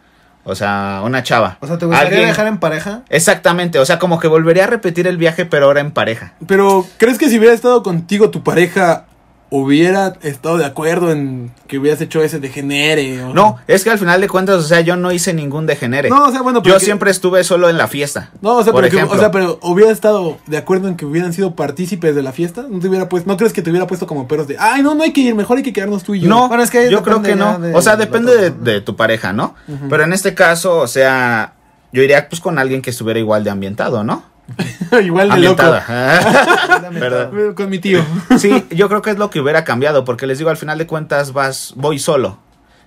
[0.45, 1.57] O sea, una chava.
[1.59, 3.01] O sea, ¿te gustaría Alguien- viajar en pareja?
[3.09, 6.31] Exactamente, o sea, como que volvería a repetir el viaje, pero ahora en pareja.
[6.47, 9.05] Pero, ¿crees que si hubiera estado contigo tu pareja,
[9.53, 13.21] hubiera estado de acuerdo en que hubieras hecho ese degenere?
[13.23, 13.33] O...
[13.33, 16.09] No, es que al final de cuentas, o sea, yo no hice ningún degenere.
[16.09, 18.31] No, o sea, bueno, pero yo que- siempre estuve solo en la fiesta.
[18.41, 19.17] No, o sea, por pero que- ejemplo.
[19.17, 22.65] o sea, pero hubiera estado de acuerdo en que hubieran sido partícipes de la fiesta.
[22.69, 24.95] ¿No te hubiera puesto, no crees que te hubiera puesto como perros de, ay, no,
[24.95, 26.29] no hay que ir, mejor hay que quedarnos tú y yo?
[26.29, 27.59] No, Bueno, es que yo creo que no.
[27.59, 29.53] de o sea, depende de, tu pareja, ¿no?
[29.89, 31.55] Pero en este caso, o sea,
[31.91, 34.23] yo iría pues con alguien que estuviera igual de ambientado, ¿no?
[35.03, 35.63] Igual de loco.
[37.55, 38.03] Con mi tío.
[38.37, 40.87] Sí, yo creo que es lo que hubiera cambiado, porque les digo, al final de
[40.87, 42.39] cuentas vas, voy solo.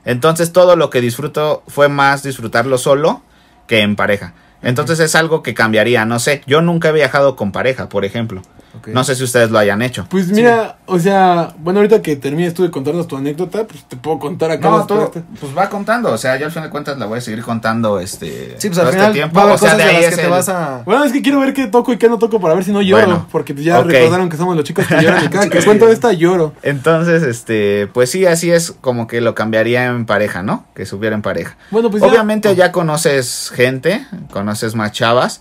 [0.04, 3.22] Entonces todo lo que disfruto fue más disfrutarlo solo
[3.66, 4.34] que en pareja.
[4.62, 6.42] Entonces es algo que cambiaría, no sé.
[6.46, 8.42] Yo nunca he viajado con pareja, por ejemplo.
[8.86, 10.06] No sé si ustedes lo hayan hecho.
[10.10, 13.96] Pues mira, o sea, bueno, ahorita que termines tú de contarnos tu anécdota, pues te
[13.96, 14.68] puedo contar acá.
[14.68, 15.10] No, tú,
[15.40, 17.98] pues va contando, o sea, yo al final de cuentas la voy a seguir contando
[18.00, 19.34] este, Sí, pues todo al este final tiempo.
[19.36, 20.82] va a haber o sea, cosas de de ahí las es que te vas a...
[20.84, 22.82] Bueno, es que quiero ver qué toco y qué no toco para ver si no
[22.82, 23.06] lloro.
[23.06, 26.12] Bueno, porque ya recordaron que somos los chicos que lloran y cada que cuento esta
[26.12, 26.52] lloro.
[26.62, 30.66] Entonces, este, pues sí, así es como que lo cambiaría en pareja, ¿no?
[30.74, 31.56] Que subiera en pareja.
[31.70, 35.40] Bueno, pues ya- Obviamente ya conoces gente, conoces más chavas,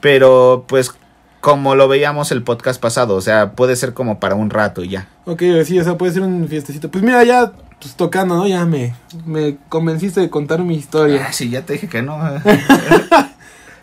[0.00, 0.92] pero pues
[1.40, 4.88] como lo veíamos el podcast pasado, o sea, puede ser como para un rato y
[4.88, 5.08] ya.
[5.24, 6.90] Ok, sí, o sea, puede ser un fiestecito.
[6.90, 8.46] Pues mira, ya pues, tocando, ¿no?
[8.46, 8.94] Ya me,
[9.24, 11.26] me convenciste de contar mi historia.
[11.28, 12.18] Ah, sí, ya te dije que no.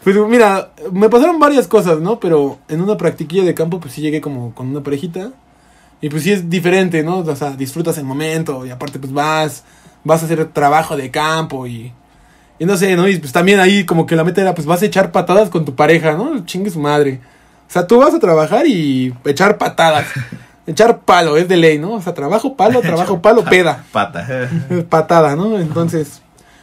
[0.04, 2.20] Pues mira, me pasaron varias cosas, ¿no?
[2.20, 5.32] Pero en una practiquilla de campo, pues sí llegué como con una parejita.
[6.02, 7.20] Y pues sí es diferente, ¿no?
[7.20, 9.63] O sea, disfrutas el momento y aparte pues vas,
[10.04, 11.94] vas a hacer trabajo de campo y...
[12.60, 13.08] Y no sé, ¿no?
[13.08, 15.63] Y pues también ahí como que la meta era pues vas a echar patadas con
[15.66, 16.46] tu pareja, ¿no?
[16.46, 17.22] Chingue su madre.
[17.74, 20.06] O sea, tú vas a trabajar y echar patadas.
[20.68, 21.94] echar palo, es de ley, ¿no?
[21.94, 23.84] O sea, trabajo, palo, trabajo, palo, peda.
[23.92, 24.28] Pata.
[24.90, 25.58] patada, ¿no?
[25.58, 26.22] Entonces,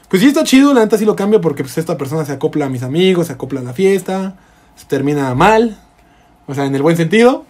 [0.09, 2.67] pues sí está chido, la neta sí lo cambio porque pues esta persona se acopla
[2.67, 4.35] a mis amigos, se acopla a la fiesta,
[4.77, 5.81] se termina mal,
[6.47, 7.45] o sea, en el buen sentido.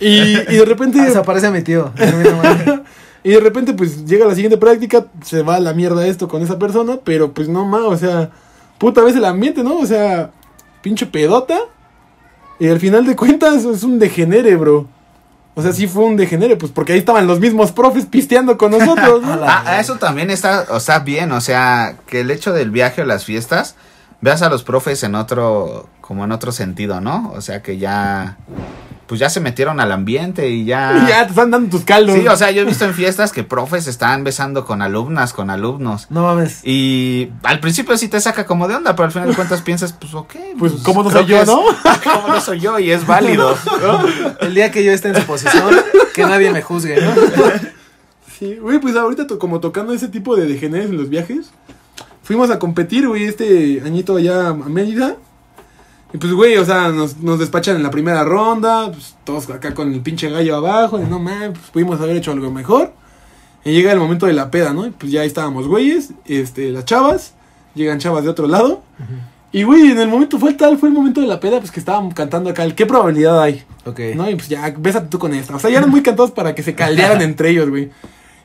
[0.00, 1.90] y, y de repente, Ah, Desaparece mi tío.
[1.96, 2.84] Termina mal.
[3.24, 6.42] y de repente pues llega la siguiente práctica, se va a la mierda esto con
[6.42, 8.30] esa persona, pero pues no más, o sea,
[8.78, 9.78] puta vez el ambiente, ¿no?
[9.78, 10.30] O sea,
[10.80, 11.58] pinche pedota.
[12.60, 14.86] Y al final de cuentas es un degenere, bro.
[15.54, 18.70] O sea, sí fue un degenere, pues porque ahí estaban los mismos profes pisteando con
[18.70, 19.32] nosotros, ¿no?
[19.42, 23.06] Ah, eso también está, o sea, bien, o sea, que el hecho del viaje o
[23.06, 23.74] las fiestas,
[24.20, 27.32] veas a los profes en otro, como en otro sentido, ¿no?
[27.34, 28.36] O sea, que ya,
[29.10, 31.02] pues ya se metieron al ambiente y ya...
[31.04, 32.14] Y ya te están dando tus caldos.
[32.14, 35.50] Sí, o sea, yo he visto en fiestas que profes están besando con alumnas, con
[35.50, 36.06] alumnos.
[36.10, 36.60] No mames.
[36.62, 39.92] Y al principio sí te saca como de onda, pero al final de cuentas piensas,
[39.94, 40.32] pues ok.
[40.60, 41.60] Pues, ¿cómo no soy yo, es- no?
[42.04, 42.78] ¿Cómo no soy yo?
[42.78, 43.56] Y es válido.
[43.82, 44.04] ¿no?
[44.46, 45.74] El día que yo esté en su posición,
[46.14, 47.10] que nadie me juzgue, ¿no?
[48.38, 51.50] Sí, güey, pues ahorita to- como tocando ese tipo de degeneres en los viajes,
[52.22, 55.16] fuimos a competir, güey, este añito allá a Mérida.
[56.12, 59.74] Y pues, güey, o sea, nos, nos despachan en la primera ronda, pues, todos acá
[59.74, 62.92] con el pinche gallo abajo, y no mames, pues pudimos haber hecho algo mejor.
[63.64, 64.86] Y llega el momento de la peda, ¿no?
[64.86, 67.34] Y pues ya ahí estábamos, güeyes, este, las chavas,
[67.74, 68.82] llegan chavas de otro lado.
[69.52, 71.80] Y, güey, en el momento fue tal, fue el momento de la peda, pues que
[71.80, 73.64] estaban cantando acá, el ¿qué probabilidad hay?
[73.84, 74.00] Ok.
[74.14, 74.30] ¿no?
[74.30, 75.56] Y pues ya, bésate tú con esta.
[75.56, 77.90] O sea, ya eran muy cantados para que se caldearan entre ellos, güey.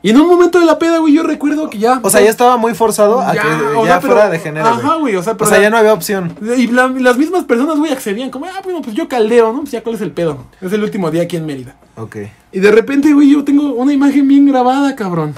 [0.06, 2.00] Y en un momento de la peda, güey, yo recuerdo que ya.
[2.04, 4.38] O sea, ya estaba muy forzado a Ya, que o ya sea, pero- fuera de
[4.38, 4.68] género.
[4.68, 6.36] Ajá, güey, o sea, o pero sea, la- ya no había opción.
[6.58, 8.30] Y la- las mismas personas, güey, accedían.
[8.30, 9.62] Como, ah, bueno, pues yo caldeo, ¿no?
[9.62, 10.46] Pues ya, ¿cuál es el pedo?
[10.62, 11.76] Es el último día aquí en Mérida.
[11.96, 12.18] Ok.
[12.52, 15.34] Y de repente, güey, yo tengo una imagen bien grabada, cabrón.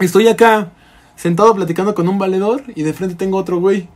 [0.00, 0.68] Estoy acá
[1.16, 3.88] sentado platicando con un valedor y de frente tengo otro güey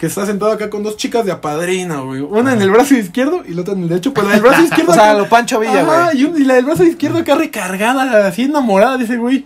[0.00, 2.22] que está sentado acá con dos chicas de apadrina, güey.
[2.22, 4.14] Una en el brazo izquierdo y la otra en el derecho.
[4.14, 4.92] Pues la del brazo izquierdo.
[4.92, 6.40] O sea, acá- lo Pancho Villa, Ajá, güey.
[6.40, 9.44] y, la del brazo izquierdo acá recargada, así enamorada de ese güey.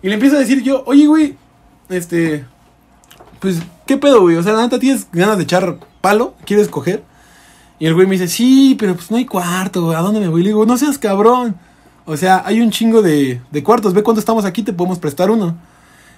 [0.00, 1.34] Y le empiezo a decir yo, oye, güey,
[1.88, 2.44] este.
[3.40, 4.36] Pues, ¿qué pedo, güey?
[4.36, 7.02] O sea, la neta tienes ganas de echar palo, ¿quieres coger?
[7.80, 10.42] Y el güey me dice, sí, pero pues no hay cuarto, ¿a dónde me voy?
[10.42, 11.56] Le digo, no seas cabrón.
[12.04, 15.30] O sea, hay un chingo de, de cuartos, ve cuánto estamos aquí, te podemos prestar
[15.32, 15.56] uno.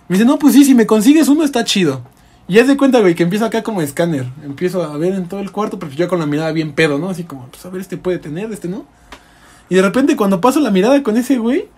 [0.08, 2.02] Me dice, no, pues sí, si me consigues uno está chido.
[2.48, 4.26] Y haz de cuenta, güey, que empiezo acá como escáner.
[4.44, 7.08] Empiezo a ver en todo el cuarto, pero yo con la mirada bien pedo, ¿no?
[7.08, 8.84] Así como, pues a ver, este puede tener, este no.
[9.68, 11.68] Y de repente cuando paso la mirada con ese güey,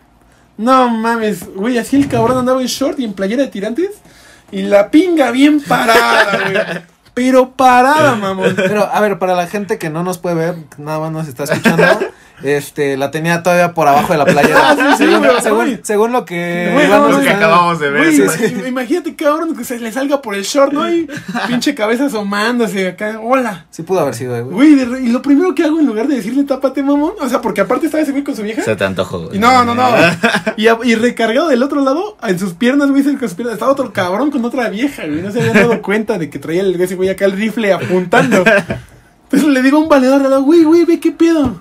[0.56, 3.90] no mames, güey, así el cabrón andaba en short y en playera de tirantes.
[4.50, 6.82] Y la pinga bien parada, güey.
[7.14, 8.54] Pero parada, mamón.
[8.56, 11.44] Pero, a ver, para la gente que no nos puede ver, nada más nos está
[11.44, 11.84] escuchando,
[12.44, 14.24] este, la tenía todavía por abajo de la.
[14.56, 15.80] Ah, sí, sí, según, güey, según, güey.
[15.82, 18.54] según lo que Güey, Iván no, nos Lo que está- acabamos de ver, Güey, güey.
[18.54, 20.88] ima- imagínate, cabrón, que se le salga por el short, ¿no?
[20.92, 21.08] Y
[21.48, 23.18] pinche cabeza asomándose acá.
[23.22, 23.66] Hola.
[23.70, 24.74] Sí pudo haber sido, eh, güey.
[24.74, 27.62] Güey, y lo primero que hago en lugar de decirle tápate, mamón, o sea, porque
[27.62, 28.62] aparte estaba ese güey con su vieja.
[28.62, 29.36] Se te antojó, güey.
[29.36, 29.84] Y no, no, no.
[30.56, 33.54] Y, a- y recargado del otro lado, en sus piernas, güey, cerca de sus piernas,
[33.54, 35.22] estaba otro cabrón con otra vieja, güey.
[35.22, 38.44] No se habían dado cuenta de que traía el ese güey acá el rifle apuntando.
[39.24, 41.60] Entonces le digo a un valedor güey, güey, ve qué pedo.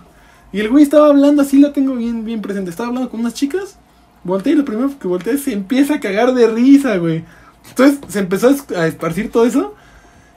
[0.54, 2.70] Y el güey estaba hablando, así lo tengo bien, bien presente.
[2.70, 3.78] Estaba hablando con unas chicas.
[4.24, 7.26] Volteé y lo primero que volteé se empieza a cagar de risa, güey.
[7.70, 9.76] Entonces se empezó a es- a esparcir todo eso.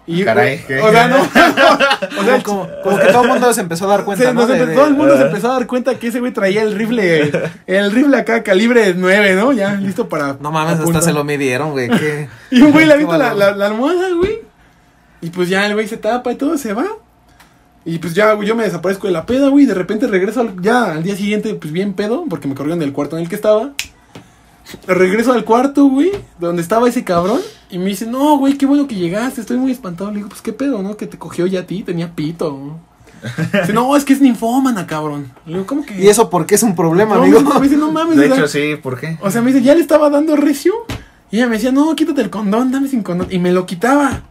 [0.09, 0.81] Y, Caray, ¿qué?
[0.81, 1.17] O sea, no.
[2.21, 4.41] o sea, como, como que todo el mundo se empezó a dar cuenta, se- ¿no?
[4.41, 6.33] nos De- empe- de- todo el mundo se empezó a dar cuenta que ese güey
[6.33, 7.33] traía el rifle,
[7.67, 9.53] el rifle acá calibre 9, ¿no?
[9.53, 10.37] Ya listo para.
[10.41, 11.89] No mames, hasta se lo midieron, güey.
[11.91, 14.39] qué- Y un güey le avienta la, la, la almohada, güey.
[15.21, 16.87] Y pues ya el güey se tapa y todo, se va.
[17.87, 19.65] Y pues ya, güey, yo me desaparezco de la peda, güey.
[19.65, 22.81] Y de repente regreso al- ya al día siguiente, pues bien pedo, porque me corrieron
[22.81, 23.71] del cuarto en el que estaba.
[24.89, 27.41] Regreso al cuarto, güey, donde estaba ese cabrón.
[27.71, 30.11] Y me dice, no, güey, qué bueno que llegaste, estoy muy espantado.
[30.11, 30.97] Le digo, pues qué pedo, ¿no?
[30.97, 32.81] Que te cogió ya a ti, tenía pito.
[33.53, 35.33] Dice, no, es que es ninfómana, cabrón.
[35.47, 36.01] Le digo, ¿cómo que?
[36.01, 37.41] ¿Y eso por qué es un problema, No, amigo?
[37.55, 39.17] Me dice, no mames, De hecho, sí, ¿por qué?
[39.23, 40.73] o sea, me dice, ya le estaba dando recio.
[41.31, 43.29] Y ella me decía, no, quítate el condón, dame sin condón.
[43.31, 44.23] Y me lo quitaba.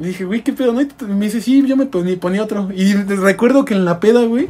[0.00, 0.72] Le dije, güey, ¿qué pedo?
[0.72, 0.80] No?
[0.80, 2.70] Y me dice, sí, yo me ponía, ponía otro.
[2.74, 4.48] Y recuerdo que en la peda, güey,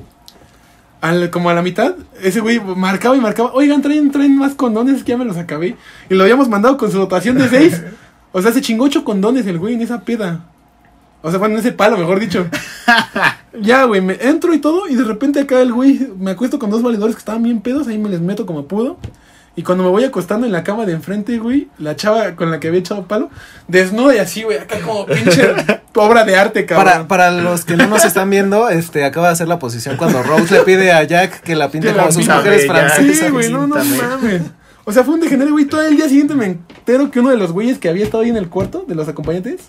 [1.00, 5.02] al, como a la mitad, ese güey marcaba y marcaba, oigan, traen, traen más condones,
[5.02, 5.76] que ya me los acabé.
[6.08, 7.82] Y lo habíamos mandado con su dotación de seis.
[8.32, 10.44] O sea, se chingó ocho condones el güey en esa peda.
[11.20, 12.46] O sea, bueno, en ese palo, mejor dicho.
[13.60, 16.70] ya, güey, me entro y todo, y de repente acá el güey, me acuesto con
[16.70, 18.98] dos valedores que estaban bien pedos, ahí me les meto como pudo.
[19.56, 22.60] Y cuando me voy acostando en la cama de enfrente, güey, la chava con la
[22.60, 23.30] que había echado palo,
[23.68, 25.52] desnuda y así, güey, acá como pinche
[25.96, 27.08] obra de arte, Para, cabrón.
[27.08, 30.54] para los que no nos están viendo, este acaba de hacer la posición cuando Rose
[30.54, 33.26] le pide a Jack que la pinte Que la como sus mujeres francesas.
[33.26, 34.08] Sí, güey, no, no también.
[34.08, 34.42] mames.
[34.84, 35.66] O sea, fue un degenere, güey.
[35.66, 38.30] Todo el día siguiente me entero que uno de los güeyes que había estado ahí
[38.30, 39.68] en el cuarto, de los acompañantes,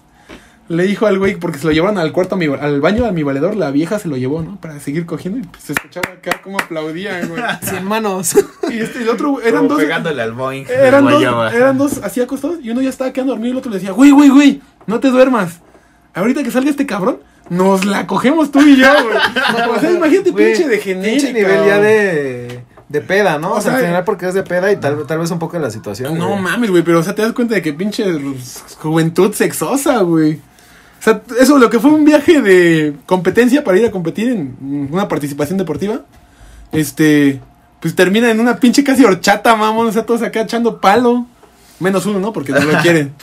[0.72, 3.12] le dijo al güey, porque se lo llevaron al cuarto, a mi- al baño a
[3.12, 4.60] mi valedor, la vieja se lo llevó, ¿no?
[4.60, 7.42] Para seguir cogiendo y pues, se escuchaba acá como aplaudían, güey.
[7.62, 8.34] Sin manos.
[8.70, 9.80] Y este, el otro, eran Como dos.
[9.82, 10.66] pegándole al Boeing.
[10.66, 13.58] de Eran dos, eran dos así acostados y uno ya estaba quedando dormido y el
[13.58, 15.60] otro le decía, güey, güey, güey, no te duermas.
[16.14, 19.18] Ahorita que salga este cabrón, nos la cogemos tú y yo, güey.
[19.76, 21.12] O sea, imagínate, Güey, pinche de genérica.
[21.28, 23.52] Pinche nivel ya de, de peda, ¿no?
[23.52, 25.40] O O sea, sea, al final porque es de peda y tal, tal vez un
[25.40, 26.18] poco de la situación.
[26.18, 26.42] No güey.
[26.42, 28.06] mames, güey, pero o sea, te das cuenta de que pinche
[28.80, 30.40] juventud sexosa, güey.
[31.02, 34.88] O sea, eso, lo que fue un viaje de competencia para ir a competir en
[34.92, 36.02] una participación deportiva,
[36.72, 37.42] este,
[37.80, 41.26] pues termina en una pinche casi horchata, mamón, o sea, todos acá echando palo.
[41.80, 42.32] Menos uno, ¿no?
[42.32, 43.14] Porque no lo quieren.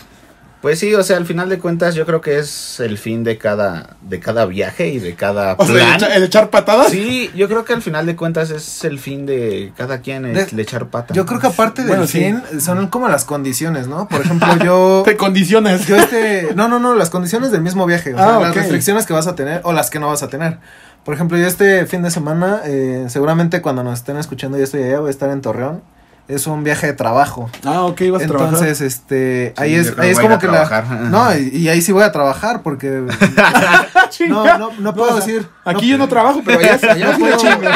[0.60, 3.38] Pues sí, o sea, al final de cuentas yo creo que es el fin de
[3.38, 5.94] cada, de cada viaje y de cada O sea, el, plan.
[6.00, 6.88] echa- el echar patadas.
[6.90, 10.34] Sí, yo creo que al final de cuentas es el fin de cada quien el,
[10.34, 11.14] De- el echar pata.
[11.14, 12.18] Yo creo que aparte del Bueno, sí.
[12.18, 14.08] fin son como las condiciones, ¿no?
[14.08, 15.02] Por ejemplo, yo...
[15.06, 15.86] Te condicionas.
[15.86, 19.06] Yo este, no, no, no, las condiciones del mismo viaje, o Ah, sea, las restricciones
[19.06, 20.58] que vas a tener o las que no vas a tener.
[21.04, 24.82] Por ejemplo, yo este fin de semana, eh, seguramente cuando nos estén escuchando y estoy
[24.82, 25.82] allá, voy a estar en Torreón.
[26.28, 27.50] Es un viaje de trabajo.
[27.64, 28.52] Ah, ok, vas a trabajar.
[28.54, 30.84] Entonces, este, ahí Sí, es, ahí es como que la, trabajar.
[31.00, 32.88] no, y, y ahí sí voy a trabajar porque
[34.28, 37.16] no, no, no puedo o sea, decir, Aquí yo no trabajo, pero allá, allá no
[37.16, 37.72] sí le puedo,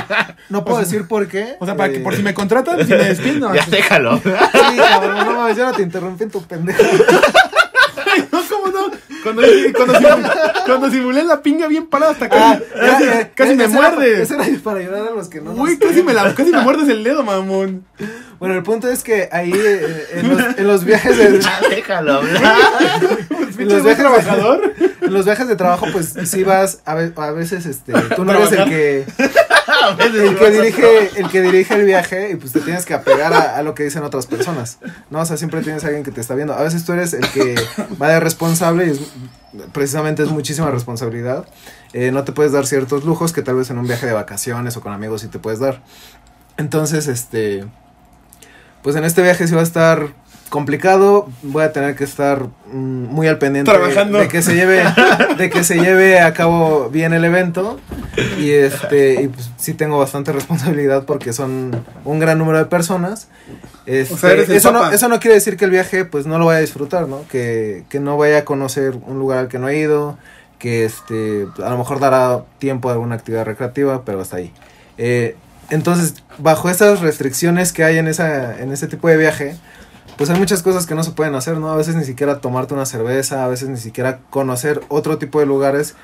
[0.50, 1.56] no puedo decir por qué.
[1.60, 3.40] O sea, para que, eh, por si me contratan, si me despiden.
[3.40, 4.18] no, Ya déjalo.
[4.18, 4.30] Sí,
[4.76, 6.82] cabrón, no mames, yo no te interrumpí en tu pendejo.
[9.22, 9.42] Cuando,
[9.76, 10.30] cuando, simulé,
[10.66, 13.78] cuando simulé la pinga bien parada hasta casi, casi, Ah, eh, casi eh, me ese
[13.78, 14.22] era- muerde.
[14.22, 15.50] Ese era para ayudar a los que no.
[15.50, 17.84] nos- Güey, casi me, la, casi me muerdes el dedo, mamón.
[18.40, 21.40] Bueno, el punto es que ahí eh, en, los, en los viajes de
[21.70, 22.54] déjalo hablar.
[23.58, 24.74] en los viajes trabajador.
[25.00, 28.32] en los viajes de trabajo pues sí vas a, ve- a veces este tú no
[28.32, 29.04] eres el que
[30.00, 33.56] el que dirige el que dirige el viaje y pues te tienes que apegar a,
[33.56, 34.78] a lo que dicen otras personas
[35.10, 36.54] no o sea siempre tienes a alguien que te está viendo.
[36.54, 37.54] A veces tú eres el que
[38.00, 39.00] va de responsable y es,
[39.72, 41.46] precisamente es muchísima responsabilidad.
[41.92, 44.76] Eh, no te puedes dar ciertos lujos que tal vez en un viaje de vacaciones
[44.76, 45.82] o con amigos sí te puedes dar.
[46.56, 47.64] Entonces este
[48.82, 50.08] pues en este viaje sí va a estar
[50.48, 51.28] complicado.
[51.42, 52.74] Voy a tener que estar mm,
[53.06, 54.18] muy al pendiente de- Trabajando.
[54.18, 54.82] de que se lleve
[55.38, 57.78] de que se lleve a cabo bien el evento
[58.38, 63.28] y este y pues sí tengo bastante responsabilidad porque son un gran número de personas.
[63.86, 66.38] Este, O sea, el eso no eso no quiere decir que el viaje pues no
[66.38, 69.58] lo vaya a disfrutar no que, que no vaya a conocer un lugar al que
[69.58, 70.18] no he ido
[70.58, 74.52] que este a lo mejor dará tiempo a alguna actividad recreativa pero hasta ahí.
[74.98, 75.36] Eh,
[75.70, 79.56] entonces bajo esas restricciones que hay en esa en ese tipo de viaje
[80.16, 81.72] pues hay muchas cosas que no se pueden hacer, ¿no?
[81.72, 85.46] A veces ni siquiera tomarte una cerveza, a veces ni siquiera conocer otro tipo de
[85.46, 85.94] lugares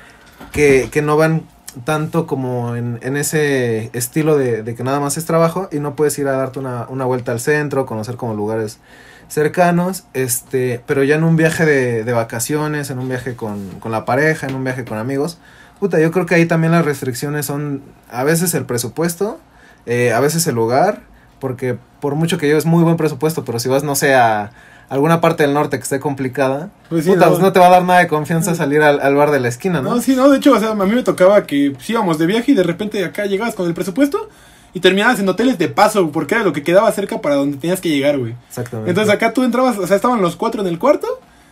[0.51, 1.43] que, que no van
[1.83, 5.95] tanto como en, en ese estilo de, de que nada más es trabajo y no
[5.95, 8.79] puedes ir a darte una, una vuelta al centro, conocer como lugares
[9.27, 13.91] cercanos, este, pero ya en un viaje de, de vacaciones, en un viaje con, con
[13.91, 15.37] la pareja, en un viaje con amigos,
[15.79, 19.39] puta, yo creo que ahí también las restricciones son a veces el presupuesto,
[19.85, 21.03] eh, a veces el lugar,
[21.39, 24.51] porque por mucho que lleves muy buen presupuesto, pero si vas, no sé, a
[24.89, 27.31] alguna parte del norte que esté complicada, Pues sí, puta, no.
[27.31, 29.47] pues no te va a dar nada de confianza salir al, al bar de la
[29.47, 29.95] esquina, ¿no?
[29.95, 32.25] No, sí, no, de hecho, o sea, a mí me tocaba que pues, íbamos de
[32.25, 34.29] viaje y de repente acá llegabas con el presupuesto
[34.73, 37.81] y terminabas en hoteles de paso, porque era lo que quedaba cerca para donde tenías
[37.81, 38.35] que llegar, güey.
[38.47, 38.89] Exactamente.
[38.91, 41.07] Entonces acá tú entrabas, o sea, estaban los cuatro en el cuarto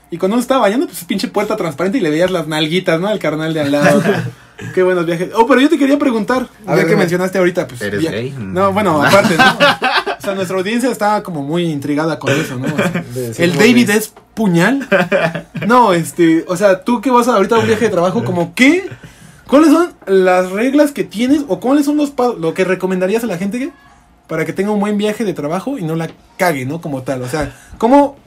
[0.09, 3.07] y cuando uno estaba bañando, pues pinche puerta transparente y le veías las nalguitas, ¿no?
[3.07, 4.01] Al carnal de al lado.
[4.73, 5.29] Qué buenos viajes.
[5.35, 7.79] Oh, pero yo te quería preguntar, A ya ver, que mencionaste ahorita, pues.
[7.81, 8.33] ¿Eres via- gay?
[8.39, 9.43] No, bueno, aparte, ¿no?
[10.27, 12.65] Sea, nuestra audiencia estaba como muy intrigada con eso, ¿no?
[12.73, 14.87] O sea, De ser el David es puñal.
[15.67, 18.87] No, este, o sea, tú que vas ahorita a un viaje de trabajo, como qué,
[19.47, 23.37] ¿cuáles son las reglas que tienes o cuáles son los lo que recomendarías a la
[23.37, 23.71] gente que,
[24.27, 26.81] para que tenga un buen viaje de trabajo y no la cague, ¿no?
[26.81, 28.17] Como tal, o sea, como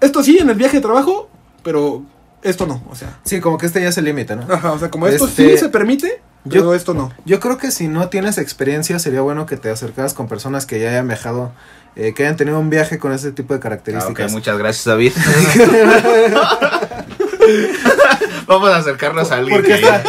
[0.00, 1.28] esto sí en el viaje de trabajo,
[1.62, 2.02] pero
[2.42, 4.42] esto no, o sea, Sí, como que este ya es el límite, ¿no?
[4.52, 7.12] ajá, o sea, como esto Este, sí se permite, yo- pero esto no.
[7.24, 10.80] Yo creo que si no tienes experiencia, sería bueno que te acercaras con personas que
[10.80, 11.52] ya hayan viajado,
[11.96, 14.32] eh, que hayan tenido un viaje con ese tipo de Ah, ok, características.
[14.32, 15.12] muchas gracias, David.
[18.46, 20.02] Vamos a acercarnos a alguien Porque que ya,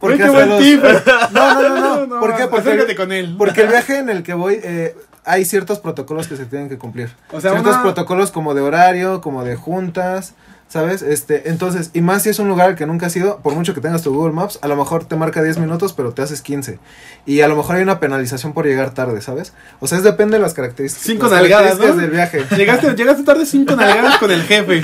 [0.00, 0.82] porque qué buen tip.
[1.32, 2.20] No, no, no, no.
[2.20, 2.46] ¿Por qué?
[2.46, 3.34] Porque, acércate con él.
[3.38, 6.78] porque el viaje en el que voy, eh, hay ciertos protocolos que se tienen que
[6.78, 7.10] cumplir.
[7.32, 10.34] O sea, ciertos una- protocolos como de horario, como de juntas,
[10.74, 11.02] ¿sabes?
[11.02, 13.74] Este, entonces, y más si es un lugar al que nunca has ido, por mucho
[13.74, 16.42] que tengas tu Google Maps, a lo mejor te marca 10 minutos, pero te haces
[16.42, 16.80] 15.
[17.26, 19.52] Y a lo mejor hay una penalización por llegar tarde, ¿sabes?
[19.78, 22.02] O sea, es depende de las características, Cinco las nalgadas, características ¿no?
[22.02, 22.56] del viaje.
[22.56, 24.82] Llegaste, llegaste tarde cinco nalgadas con el jefe.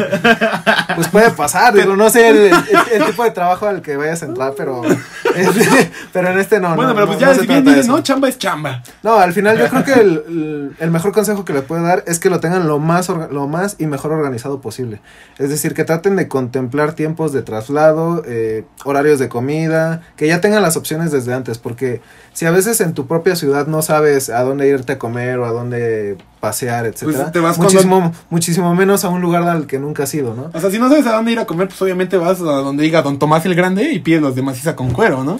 [0.94, 2.54] Pues puede pasar, digo, no sé el, el-
[2.92, 6.74] el tipo de trabajo al que vayas a entrar, pero este, pero en este no.
[6.76, 8.82] bueno, no, pero no, pues ya no si bien dices, no, chamba es chamba.
[9.02, 12.18] No, al final yo creo que el, el- mejor consejo que les puedo dar es
[12.20, 15.00] que lo tengan lo más, lo más y mejor organizado posible.
[15.38, 20.40] Es decir, que traten de contemplar tiempos de traslado, eh, horarios de comida, que ya
[20.40, 22.00] tengan las opciones desde antes, porque
[22.32, 25.46] si a veces en tu propia ciudad no sabes a dónde irte a comer o
[25.46, 29.66] a dónde pasear, etcétera, Pues te vas cuando- muchísimo, muchísimo menos a un lugar al
[29.66, 30.50] que nunca has ido, ¿no?
[30.54, 32.82] O sea, si no sabes a dónde ir a comer, pues obviamente vas a donde
[32.82, 35.38] diga Don Tomás el Grande y pides los de maciza con cuero, ¿no?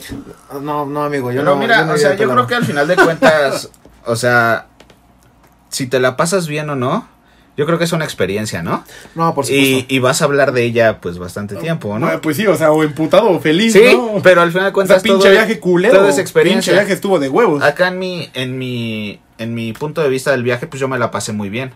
[0.60, 1.60] No, no, amigo, yo Pero no.
[1.60, 3.70] mira, no o sea, yo creo que al final de cuentas,
[4.04, 4.66] o sea,
[5.70, 7.06] si te la pasas bien o no,
[7.56, 8.84] yo creo que es una experiencia, ¿no?
[9.14, 9.52] No, por supuesto.
[9.54, 12.06] Y, y vas a hablar de ella pues bastante tiempo, ¿no?
[12.06, 14.20] Bueno, pues sí, o sea, o emputado o feliz, Sí, ¿no?
[14.22, 15.98] pero al final de o sea, cuentas pinche todo, viaje culero.
[15.98, 16.72] todo es experiencia.
[16.72, 17.62] Pinche viaje estuvo de huevos.
[17.62, 20.98] Acá en mi, en mi, en mi punto de vista del viaje, pues yo me
[20.98, 21.72] la pasé muy bien.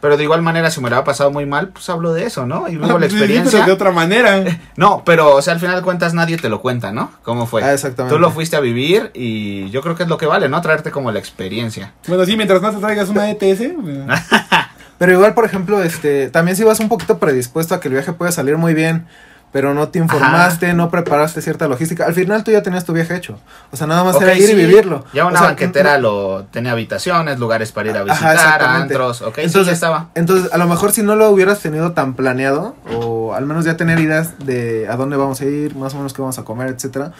[0.00, 2.44] Pero de igual manera, si me la ha pasado muy mal, pues hablo de eso,
[2.46, 2.68] ¿no?
[2.68, 3.64] Y luego la Sí, pero experiencia.
[3.64, 4.44] de otra manera.
[4.76, 7.10] No, pero, o sea, al final de cuentas nadie te lo cuenta, ¿no?
[7.22, 7.62] ¿Cómo fue?
[7.64, 8.14] Ah, exactamente.
[8.14, 10.60] Tú lo fuiste a vivir y yo creo que es lo que vale, ¿no?
[10.60, 11.94] Traerte como la experiencia.
[12.06, 13.60] Bueno, sí, mientras no te traigas una ETS.
[14.98, 18.12] Pero igual, por ejemplo, este, también si vas un poquito predispuesto a que el viaje
[18.12, 19.06] pueda salir muy bien,
[19.54, 23.14] pero no te informaste, no preparaste cierta logística, al final tú ya tenías tu viaje
[23.14, 23.38] hecho.
[23.70, 25.04] O sea, nada más era ir sí, y vivirlo.
[25.12, 28.94] Ya una O sea, banquetera lo tenía habitaciones, lugares para ir a Ajá, visitar, exactamente.
[28.94, 30.08] antros, ok, Entonces, sí, ya estaba.
[30.16, 33.76] Entonces, a lo mejor si no lo hubieras tenido tan planeado, o al menos ya
[33.76, 36.70] tener ideas de a dónde vamos a ir, más o menos qué vamos a comer,
[36.70, 37.12] etcétera.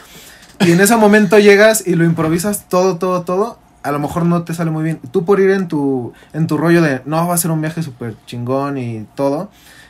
[0.59, 3.59] Y en ese momento llegas y lo improvisas todo, todo, todo.
[3.85, 4.99] A lo mejor no te sale muy bien.
[5.11, 7.81] Tú por ir en tu, en tu rollo de no va a ser un viaje
[7.83, 9.49] súper chingón y todo.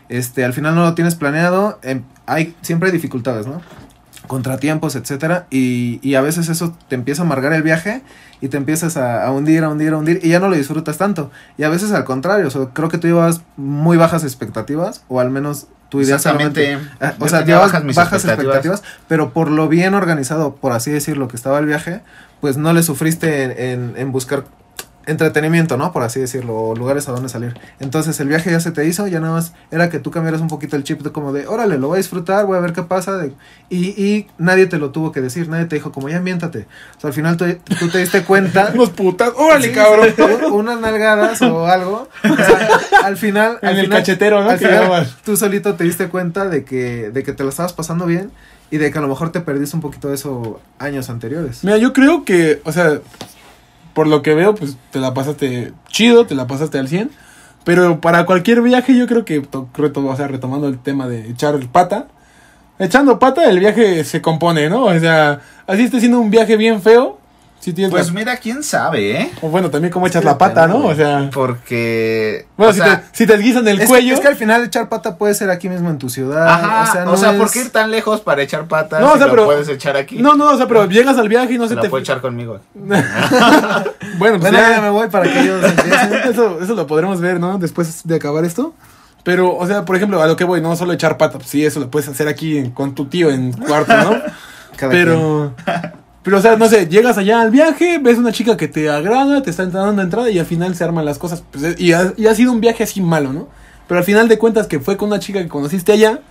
[0.09, 3.59] este, al final no lo tienes planeado, em, hay, siempre hay dificultades, ¿no?
[4.27, 8.01] Contratiempos, etcétera, y, y a veces eso te empieza a amargar el viaje
[8.41, 10.97] y te empiezas a, a hundir, a hundir, a hundir, y ya no lo disfrutas
[10.97, 11.29] tanto.
[11.57, 15.19] Y a veces al contrario, o sea, creo que tú llevas muy bajas expectativas, o
[15.19, 17.83] al menos tu idea solamente- Yo o sea, llevas bajas
[18.25, 18.55] expectativas.
[18.57, 18.83] expectativas.
[19.07, 22.01] pero por lo bien organizado, por así decirlo, que estaba el viaje,
[22.45, 24.43] pues no le sufriste en, en- en buscar
[25.07, 25.91] entretenimiento, ¿no?
[25.91, 27.59] Por así decirlo, o lugares a donde salir.
[27.79, 30.47] Entonces el viaje ya se te hizo, ya nada más era que tú cambiaras un
[30.47, 32.83] poquito el chip de como de, órale, lo voy a disfrutar, voy a ver qué
[32.83, 33.17] pasa.
[33.17, 33.31] de-
[33.69, 36.67] y, y nadie te lo tuvo que decir, nadie te dijo como, ya ambiéntate.
[36.97, 37.45] O sea, al final tú,
[37.79, 38.69] tú te diste cuenta.
[38.75, 39.31] Unos putas.
[39.35, 40.07] ¡Órale, Sí, cabrón!
[40.51, 42.09] unas nalgadas o algo.
[42.23, 42.69] O sea,
[43.03, 43.57] al final.
[43.63, 44.51] En el cachetero, ¿no?
[44.51, 48.05] al final, tú solito te diste cuenta de que, de que te lo estabas pasando
[48.05, 48.31] bien
[48.71, 51.63] y de que a lo mejor te perdiste un poquito de eso años anteriores.
[51.63, 52.99] Mira, yo creo que, o sea,
[53.93, 57.11] por lo que veo, pues te la pasaste chido, te la pasaste al 100.
[57.63, 62.07] Pero para cualquier viaje, yo creo que, o sea, retomando el tema de echar pata,
[62.77, 64.83] echando pata, el viaje se compone, ¿no?
[64.83, 67.17] O sea, así esté siendo un viaje bien feo,
[67.73, 69.31] tienes Pues la- mira, quién sabe, ¿eh?
[69.41, 70.85] o bueno, también cómo echas Sí, la pata, ¿no?
[70.85, 72.45] O sea, Porque.
[72.57, 74.13] bueno, o si, sea, te, si te esguizan el es, cuello.
[74.13, 76.47] es que al final echar pata puede ser aquí mismo en tu ciudad.
[76.47, 79.01] Ajá, o sea, o no sea, es- ¿por qué ir tan lejos para echar patas?
[79.01, 80.17] No, o si sea, lo pero- puedes echar aquí.
[80.19, 81.89] No, no, o sea, pero llegas al viaje y no se se te...
[81.89, 82.59] puede echar conmigo.
[84.17, 86.13] Bueno, pues Bueno, ya- ya me voy para que ellos empiecen.
[86.31, 87.57] eso, eso lo podremos ver, ¿no?
[87.57, 88.73] Después de acabar esto.
[89.23, 91.65] Pero, o sea, por ejemplo, a lo que voy, no solo echar pata, pues sí,
[91.65, 94.21] eso lo puedes hacer aquí con tu tío en cuarto, ¿no?
[94.77, 95.53] Cada pero,
[96.25, 99.43] pero, o sea, no sé, llegas allá al viaje, ves una chica que te agrada,
[99.43, 101.43] te está dando entrada y al final se arman las cosas.
[101.51, 103.47] Pues, y, ha, y ha sido un viaje así malo, ¿no?
[103.87, 106.21] Pero al final de cuentas que fue con una chica que conociste allá,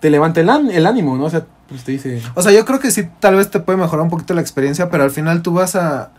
[0.00, 1.26] te levanta el, el ánimo, ¿no?
[1.26, 2.20] O sea, pues te dice...
[2.34, 4.90] O sea, yo creo que sí, tal vez te puede mejorar un poquito la experiencia,
[4.90, 6.10] pero al final tú vas a...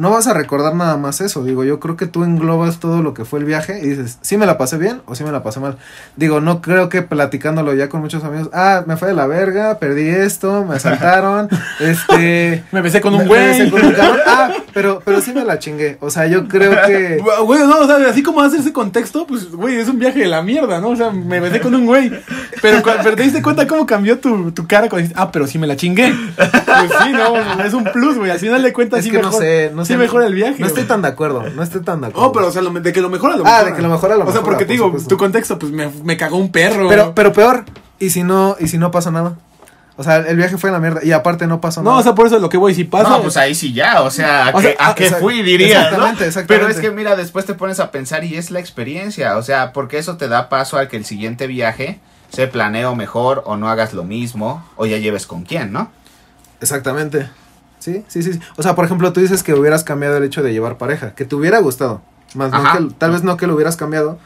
[0.00, 3.12] No vas a recordar nada más eso, digo, yo creo que tú englobas todo lo
[3.12, 5.42] que fue el viaje y dices, sí me la pasé bien o sí me la
[5.42, 5.76] pasé mal.
[6.16, 9.78] Digo, no creo que platicándolo ya con muchos amigos, ah, me fue de la verga,
[9.78, 12.64] perdí esto, me asaltaron, este...
[12.72, 13.48] Me besé con un güey.
[13.48, 14.20] besé con un cabrón".
[14.26, 17.18] Ah, pero, pero sí me la chingué, o sea, yo creo que...
[17.44, 20.28] Güey, no, o sea, así como hace ese contexto, pues, güey, es un viaje de
[20.28, 20.90] la mierda, ¿no?
[20.90, 22.10] O sea, me besé con un güey.
[22.62, 25.58] Pero, pero te diste cuenta cómo cambió tu, tu cara cuando dijiste, ah, pero sí
[25.58, 26.14] me la chingué.
[26.36, 28.30] Pues sí, no, es un plus, güey.
[28.30, 29.98] Al final de cuentas, Es sí que no sé, no sí sé.
[29.98, 30.56] mejora el viaje.
[30.58, 32.28] No estoy tan de acuerdo, no estoy tan de acuerdo.
[32.28, 33.70] Oh, pero, o sea, lo- de que lo mejora, lo Ah, mejora.
[33.70, 35.08] de que lo mejora, lo O sea, mejora, porque te por digo, supuesto.
[35.08, 36.88] tu contexto, pues me, me cagó un perro.
[36.88, 37.64] Pero, pero peor,
[37.98, 39.34] ¿y si no, y si no pasa nada?
[39.96, 42.00] O sea, el viaje fue en la mierda y aparte no pasó no, nada.
[42.00, 43.10] o sea, por eso es lo que voy, si pasa.
[43.10, 45.86] No, pues ahí sí ya, o sea, ¿a, O sea, a ah, fui dirías, ¿no?
[45.88, 46.46] exactamente, exactamente.
[46.46, 49.74] Pero es que mira, después te pones a pensar y es la experiencia, o sea,
[49.74, 53.68] porque eso te da paso a que el siguiente viaje se planeo mejor o no
[53.68, 55.90] hagas lo mismo o ya lleves con quién, ¿no?
[56.62, 57.28] Exactamente.
[57.80, 58.34] Sí, sí, sí.
[58.34, 58.40] sí.
[58.56, 61.24] O sea, por ejemplo, tú dices que hubieras cambiado el hecho de llevar pareja, que
[61.24, 62.02] te hubiera gustado.
[62.34, 64.18] Más no que, tal vez no que lo hubieras cambiado,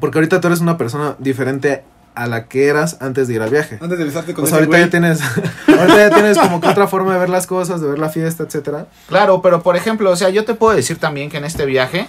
[0.00, 3.50] porque ahorita tú eres una persona diferente a la que eras antes de ir al
[3.50, 3.78] viaje.
[3.80, 4.84] Antes de besarte con O sea, ese ahorita güey.
[4.84, 5.20] ya tienes,
[5.68, 8.42] ahorita ya tienes como que otra forma de ver las cosas, de ver la fiesta,
[8.44, 8.86] etcétera.
[9.08, 12.08] Claro, pero por ejemplo, o sea, yo te puedo decir también que en este viaje,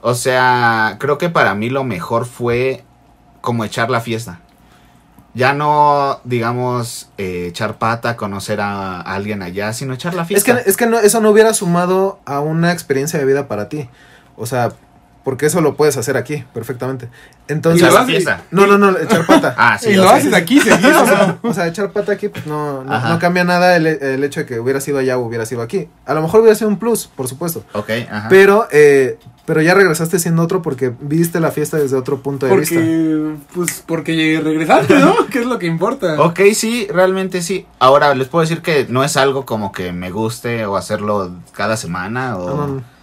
[0.00, 2.84] o sea, creo que para mí lo mejor fue
[3.40, 4.40] como echar la fiesta.
[5.34, 10.62] Ya no, digamos, eh, echar pata, conocer a, alguien allá, sino echar la Es fiesta.
[10.62, 13.88] que, es que no, eso no hubiera sumado a una experiencia de vida para ti.
[14.36, 14.72] O sea,
[15.28, 17.10] porque eso lo puedes hacer aquí perfectamente.
[17.48, 18.42] Entonces, Echar lo la haces- fiesta.
[18.50, 19.54] no, no, no, echar pata.
[19.58, 19.90] Ah, sí.
[19.90, 21.04] y lo haces aquí seguido,
[21.42, 24.40] o, o sea, echar pata aquí pues, no, no, no cambia nada el, el hecho
[24.40, 25.86] de que hubiera sido allá o hubiera sido aquí.
[26.06, 27.62] A lo mejor hubiera sido un plus, por supuesto.
[27.74, 28.28] Ok, ajá.
[28.30, 32.56] Pero, eh, pero ya regresaste siendo otro porque viste la fiesta desde otro punto de
[32.56, 32.80] vista.
[33.54, 35.26] Pues, porque regresaste, ¿no?
[35.30, 36.18] que es lo que importa.
[36.22, 37.66] Ok, sí, realmente sí.
[37.80, 41.76] Ahora, les puedo decir que no es algo como que me guste o hacerlo cada
[41.76, 42.97] semana o No, no, no, no.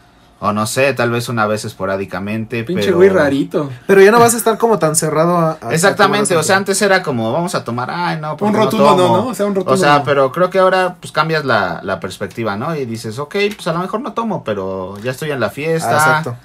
[0.45, 2.63] O no sé, tal vez una vez esporádicamente.
[2.63, 2.97] Pinche pero...
[2.97, 3.69] güey rarito.
[3.87, 5.57] Pero ya no vas a estar como tan cerrado a...
[5.61, 8.85] a- Exactamente, o sea, antes era como, vamos a tomar, ay, no, Un no rotundo
[8.91, 9.17] no, tomo.
[9.17, 9.27] ¿no?
[9.27, 10.03] O sea, un rotundo O sea, no.
[10.03, 12.75] pero creo que ahora pues cambias la, la perspectiva, ¿no?
[12.75, 15.49] Y dices, ok, pues a lo mejor no tomo, pero ya estoy en la Ah,
[15.49, 16.35] fiesta, exacto.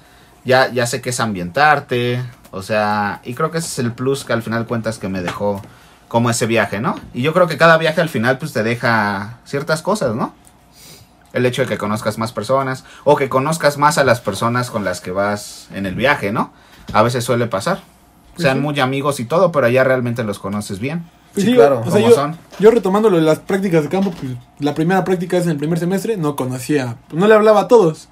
[0.45, 2.21] ya, ya sé que es ambientarte,
[2.51, 5.21] o sea, y creo que ese es el plus que al final cuentas que me
[5.21, 5.61] dejó
[6.07, 6.95] como ese viaje, ¿no?
[7.13, 10.33] Y yo creo que cada viaje al final pues te deja ciertas cosas, ¿no?
[11.33, 14.83] El hecho de que conozcas más personas o que conozcas más a las personas con
[14.83, 16.51] las que vas en el viaje, ¿no?
[16.93, 17.81] A veces suele pasar.
[18.37, 18.67] Sean Ujú.
[18.67, 21.03] muy amigos y todo, pero ya realmente los conoces bien.
[21.33, 21.79] Pues Sí, sí, claro.
[21.81, 22.37] O sea, ¿Cómo yo, son?
[22.59, 25.57] yo retomando lo de las prácticas de campo, pues la primera práctica es en el
[25.57, 28.09] primer semestre, no conocía, pues, no le hablaba a todos.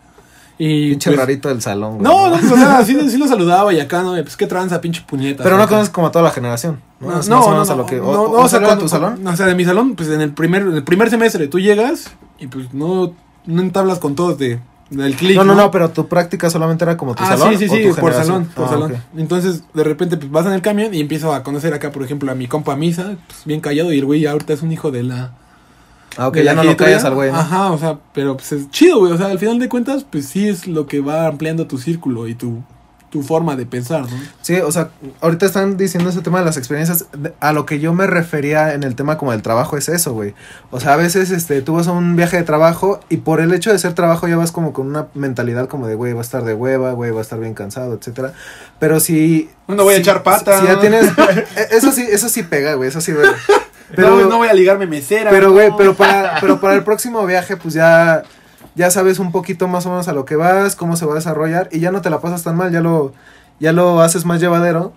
[0.62, 2.00] Y Pinche pues, rarito del salón.
[2.00, 2.04] güey.
[2.04, 4.12] No, no, pues, o sea, sí, sí lo saludaba y acá, ¿no?
[4.12, 5.42] Pues qué tranza, pinche puñeta.
[5.44, 6.82] Pero no conoces como a toda la generación.
[7.00, 8.00] No, No, no, no, a lo que.
[8.02, 9.26] o- no, o o sea, cuando- tu salón?
[9.26, 12.12] o sea, de mi salón, pues en el primer, en el primer semestre tú llegas
[12.40, 13.14] y pues no,
[13.46, 14.60] no entablas con todos de
[14.92, 15.38] el click.
[15.38, 17.52] No, no, no, pero tu práctica solamente era como tu Ah, salón.
[17.58, 18.26] sí, sí, sí, por generación?
[18.26, 18.96] salón, por Ah, salón.
[19.16, 22.30] Entonces, de repente, pues vas en el camión y empiezo a conocer acá, por ejemplo,
[22.32, 25.04] a mi compa Misa, pues bien callado, y el güey ahorita es un hijo de
[25.04, 25.32] la.
[26.18, 27.32] Ah, ok, ya no lo callas al güey.
[27.32, 27.38] ¿no?
[27.38, 29.12] Ajá, o sea, pero pues es chido, güey.
[29.14, 32.28] O sea, al final de cuentas, pues sí es lo que va ampliando tu círculo
[32.28, 32.62] y tu,
[33.10, 34.18] tu forma de pensar, ¿no?
[34.42, 34.90] Sí, o sea,
[35.22, 37.06] ahorita están diciendo ese tema de las experiencias.
[37.40, 40.34] A lo que yo me refería en el tema como del trabajo es eso, güey.
[40.72, 43.54] O sea, a veces este, tú vas a un viaje de trabajo y por el
[43.54, 46.24] hecho de ser trabajo ya vas como con una mentalidad como de, güey, va a
[46.24, 48.34] estar de hueva, güey, va a estar bien cansado, etcétera.
[48.80, 49.50] Pero si...
[49.68, 50.60] No voy a echar pata.
[50.60, 51.06] Si ya tienes...
[51.56, 53.28] e- eso sí, eso sí pega, güey, eso sí, güey.
[53.96, 55.32] Pero no, voy a ligarme mesera.
[55.32, 55.54] Pero, no.
[55.54, 58.24] güey, pero para, pero para el próximo viaje, pues ya,
[58.76, 61.16] ya sabes un poquito más o menos a lo que vas, cómo se va a
[61.16, 63.14] desarrollar, y ya no te la pasas tan mal, ya lo,
[63.60, 64.94] ya lo haces más llevadero.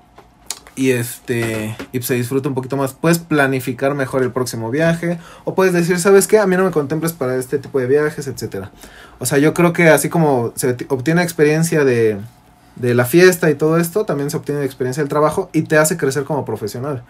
[0.75, 2.95] Y este, y se disfruta un poquito más.
[2.95, 5.19] Puedes planificar mejor el próximo viaje.
[5.45, 6.39] O puedes decir, ¿sabes qué?
[6.39, 8.71] A mí no me contemples para este tipo de viajes, etcétera.
[9.19, 12.19] O sea, yo creo que así como se obtiene experiencia de,
[12.77, 15.97] de la fiesta y todo esto, también se obtiene experiencia del trabajo y te hace
[15.97, 17.03] crecer como profesional.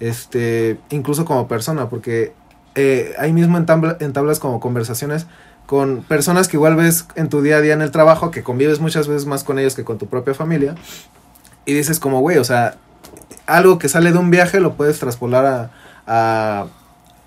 [0.00, 2.32] Este, incluso como persona, porque
[2.74, 5.26] eh, ahí mismo entabla- entablas como conversaciones
[5.66, 8.80] con personas que igual ves en tu día a día en el trabajo, que convives
[8.80, 10.74] muchas veces más con ellos que con tu propia familia.
[11.64, 12.76] Y dices como, güey, o sea,
[13.46, 15.70] algo que sale de un viaje lo puedes traspolar a,
[16.06, 16.66] a,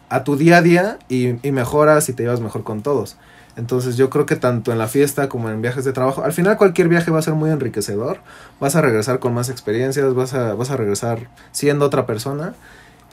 [0.09, 3.15] a tu día a día y, y mejoras y te llevas mejor con todos.
[3.55, 6.57] Entonces yo creo que tanto en la fiesta como en viajes de trabajo, al final
[6.57, 8.19] cualquier viaje va a ser muy enriquecedor,
[8.59, 12.55] vas a regresar con más experiencias, vas a, vas a regresar siendo otra persona.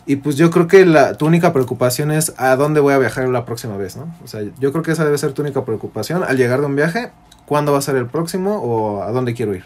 [0.06, 3.28] Y pues yo creo que la, tu única preocupación es a dónde voy a viajar
[3.28, 4.12] la próxima vez, ¿no?
[4.24, 6.74] O sea, yo creo que esa debe ser tu única preocupación al llegar de un
[6.74, 7.12] viaje,
[7.44, 9.64] cuándo va a ser el próximo o a dónde quiero ir.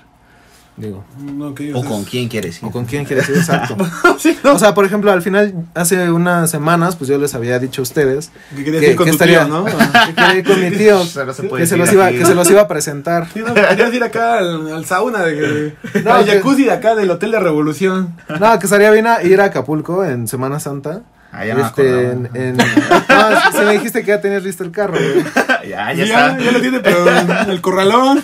[0.76, 1.04] Digo.
[1.20, 2.64] No, O con quién quieres ir.
[2.68, 3.76] O con quién quieres ir, exacto.
[4.18, 4.54] sí, no.
[4.54, 7.84] O sea, por ejemplo, al final, hace unas semanas, pues yo les había dicho a
[7.84, 8.60] ustedes que
[8.90, 9.64] ir con que tu estaría- tío, ¿no?
[9.66, 11.24] que quería ir con mi tío, se
[11.56, 13.28] que se, los iba, que se los iba a presentar.
[13.32, 16.96] Sí, no, querías ir acá al, al sauna, de, No, al que- jacuzzi de acá
[16.96, 18.16] del Hotel de Revolución.
[18.40, 21.02] No, que estaría bien a ir a Acapulco en Semana Santa.
[21.30, 22.12] Ah, ya me este, acordaba.
[22.12, 25.24] en, en- no, si me dijiste que ya tenías listo el carro, güey.
[25.68, 26.38] ya, ya ya, está.
[26.38, 28.22] ya lo tiene, pero en el corralón.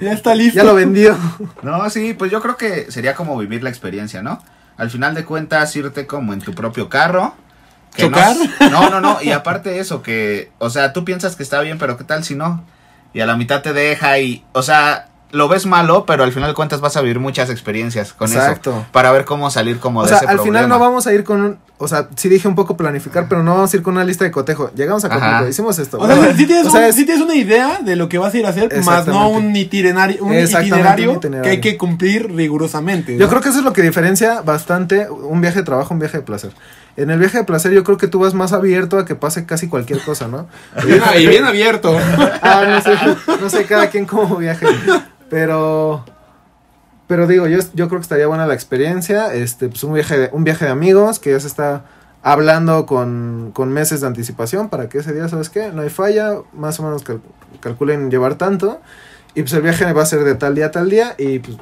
[0.00, 0.56] Ya está listo.
[0.56, 1.16] Ya lo vendió.
[1.62, 4.42] No, sí, pues yo creo que sería como vivir la experiencia, ¿no?
[4.76, 7.34] Al final de cuentas, irte como en tu propio carro.
[7.94, 8.36] que no- ¿Chocar?
[8.70, 9.20] No, no, no.
[9.22, 12.34] Y aparte eso, que, o sea, tú piensas que está bien, pero ¿qué tal si
[12.34, 12.64] no?
[13.12, 16.50] Y a la mitad te deja y, o sea, lo ves malo, pero al final
[16.50, 18.70] de cuentas vas a vivir muchas experiencias con Exacto.
[18.70, 18.86] eso.
[18.92, 20.58] Para ver cómo salir como O de sea, ese al problema.
[20.58, 23.42] final no vamos a ir con un, o sea, sí dije un poco planificar, pero
[23.42, 24.70] no vamos a ir con una lista de cotejo.
[24.74, 25.98] Llegamos a Acapulco, hicimos esto.
[25.98, 28.18] O sea, si tienes, o sea, un- es- sí tienes una idea de lo que
[28.18, 31.42] vas a ir a hacer, más no un itinerario, un itinerario, un itinerario.
[31.42, 33.16] que hay que cumplir rigurosamente.
[33.16, 36.18] Yo creo que eso es lo que diferencia bastante un viaje de trabajo, un viaje
[36.18, 36.50] de placer.
[36.96, 39.46] En el viaje de placer yo creo que tú vas más abierto a que pase
[39.46, 40.48] casi cualquier cosa, ¿no?
[40.84, 41.96] Bien- y bien abierto.
[42.42, 42.90] Ah, no sé,
[43.40, 44.66] no sé cada quien cómo viaje.
[45.30, 46.04] Pero,
[47.06, 49.32] pero digo, yo, yo creo que estaría buena la experiencia.
[49.32, 51.84] Este, pues un viaje de, un viaje de amigos que ya se está
[52.22, 55.70] hablando con, con meses de anticipación para que ese día, ¿sabes qué?
[55.72, 57.22] No hay falla, más o menos cal-
[57.60, 58.80] calculen llevar tanto.
[59.34, 61.56] Y pues el viaje va a ser de tal día a tal día y pues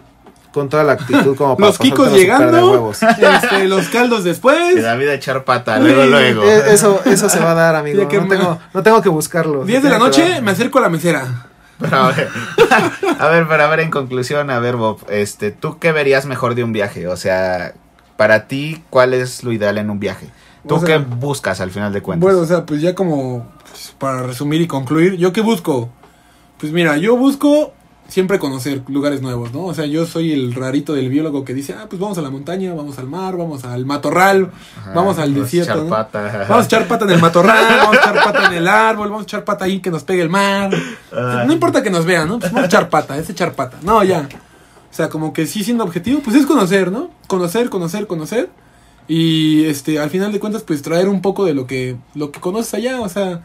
[0.53, 2.91] con toda la actitud como para Los kikos llegando.
[2.91, 4.83] Este, los caldos Y después.
[4.83, 6.43] David a echar pata, luego, Sí, luego.
[6.43, 8.03] Eh, Eso, eso se va a dar, amigo.
[8.03, 9.65] No tengo, no tengo que buscarlo.
[9.67, 11.45] 10 de la noche me acerco a la mesera.
[11.79, 12.29] Pero a ver,
[13.19, 16.55] a ver, pero a ver, en conclusión, a ver, Bob, este, ¿tú qué verías mejor
[16.55, 17.07] de un viaje?
[17.07, 17.75] O sea,
[18.17, 20.29] para ti, ¿cuál es lo ideal en un viaje?
[20.67, 22.23] ¿Tú O sea, qué buscas al final de cuentas?
[22.23, 25.89] Bueno, o sea, pues ya como pues, para resumir y concluir, ¿yo qué busco?
[26.59, 27.73] Pues mira, yo busco
[28.09, 29.67] siempre conocer lugares nuevos, ¿no?
[29.67, 32.31] O sea, yo soy el rarito del biólogo que dice, ah, pues vamos a la
[32.31, 34.51] montaña, vamos al mar, vamos al matorral,
[34.81, 35.91] Ajá, vamos al desierto, echar ¿no?
[35.91, 36.47] pata.
[36.49, 39.23] Vamos a echar pata en el matorral, vamos a echar pata en el árbol, vamos
[39.23, 40.71] a echar pata ahí que nos pegue el mar.
[41.13, 42.39] No importa que nos vean, ¿no?
[42.39, 43.77] Pues vamos a echar pata, es echar pata.
[43.83, 44.27] No, ya.
[44.91, 47.11] O sea, como que sí siendo objetivo, pues es conocer, ¿no?
[47.27, 48.49] Conocer, conocer, conocer.
[49.07, 52.41] Y este, al final de cuentas, pues traer un poco de lo que, lo que
[52.41, 53.01] conoces allá.
[53.01, 53.43] O sea,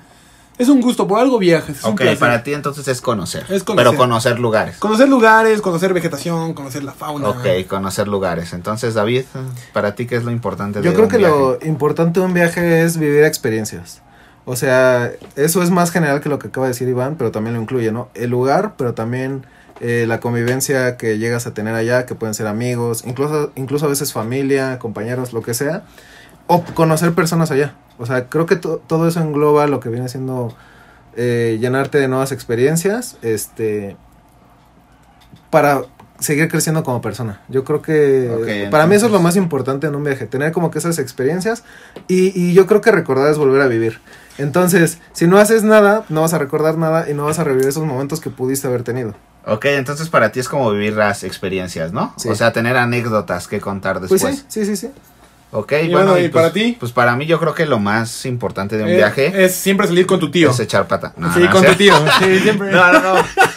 [0.57, 1.77] es un gusto, por algo viajes.
[1.79, 2.19] Es un Ok, placer.
[2.19, 3.43] para ti entonces es conocer.
[3.49, 3.75] Es conocer.
[3.87, 4.77] Pero conocer lugares.
[4.77, 7.29] Conocer lugares, conocer vegetación, conocer la fauna.
[7.29, 8.53] Ok, conocer lugares.
[8.53, 9.23] Entonces, David,
[9.73, 11.33] para ti, ¿qué es lo importante de Yo creo un que viaje?
[11.35, 14.01] lo importante de un viaje es vivir experiencias.
[14.45, 17.55] O sea, eso es más general que lo que acaba de decir Iván, pero también
[17.55, 18.09] lo incluye, ¿no?
[18.13, 19.45] El lugar, pero también
[19.79, 23.89] eh, la convivencia que llegas a tener allá, que pueden ser amigos, incluso, incluso a
[23.89, 25.83] veces familia, compañeros, lo que sea,
[26.47, 27.75] o conocer personas allá.
[27.99, 30.53] O sea, creo que to- todo eso engloba lo que viene siendo
[31.15, 33.95] eh, llenarte de nuevas experiencias, este,
[35.49, 35.81] para
[36.19, 37.41] seguir creciendo como persona.
[37.49, 40.51] Yo creo que para mí eso es lo entonces- más importante en un viaje, tener
[40.51, 41.63] como que esas experiencias
[42.07, 43.99] y, y yo creo que recordar es volver a vivir.
[44.37, 47.67] Entonces, si no haces nada, no vas a recordar nada y no vas a revivir
[47.67, 49.13] esos momentos que pudiste haber tenido.
[49.45, 52.13] Ok, entonces para ti es como vivir las experiencias, ¿no?
[52.17, 52.29] Sí.
[52.29, 54.21] O sea, tener anécdotas que contar después.
[54.21, 54.91] Pues sí, sí, sí, sí.
[55.55, 56.75] Ok, Y bueno, bueno, ¿y pues- para ti?
[56.79, 59.85] Pues para mí yo creo que lo más importante de un Eh, viaje Es siempre
[59.87, 60.49] salir con tu tío.
[60.49, 61.13] es echar pata.
[61.15, 61.93] No, sí, no, con o sea- tu tío.
[62.19, 62.71] Sí, siempre.
[62.71, 63.13] No, no, no.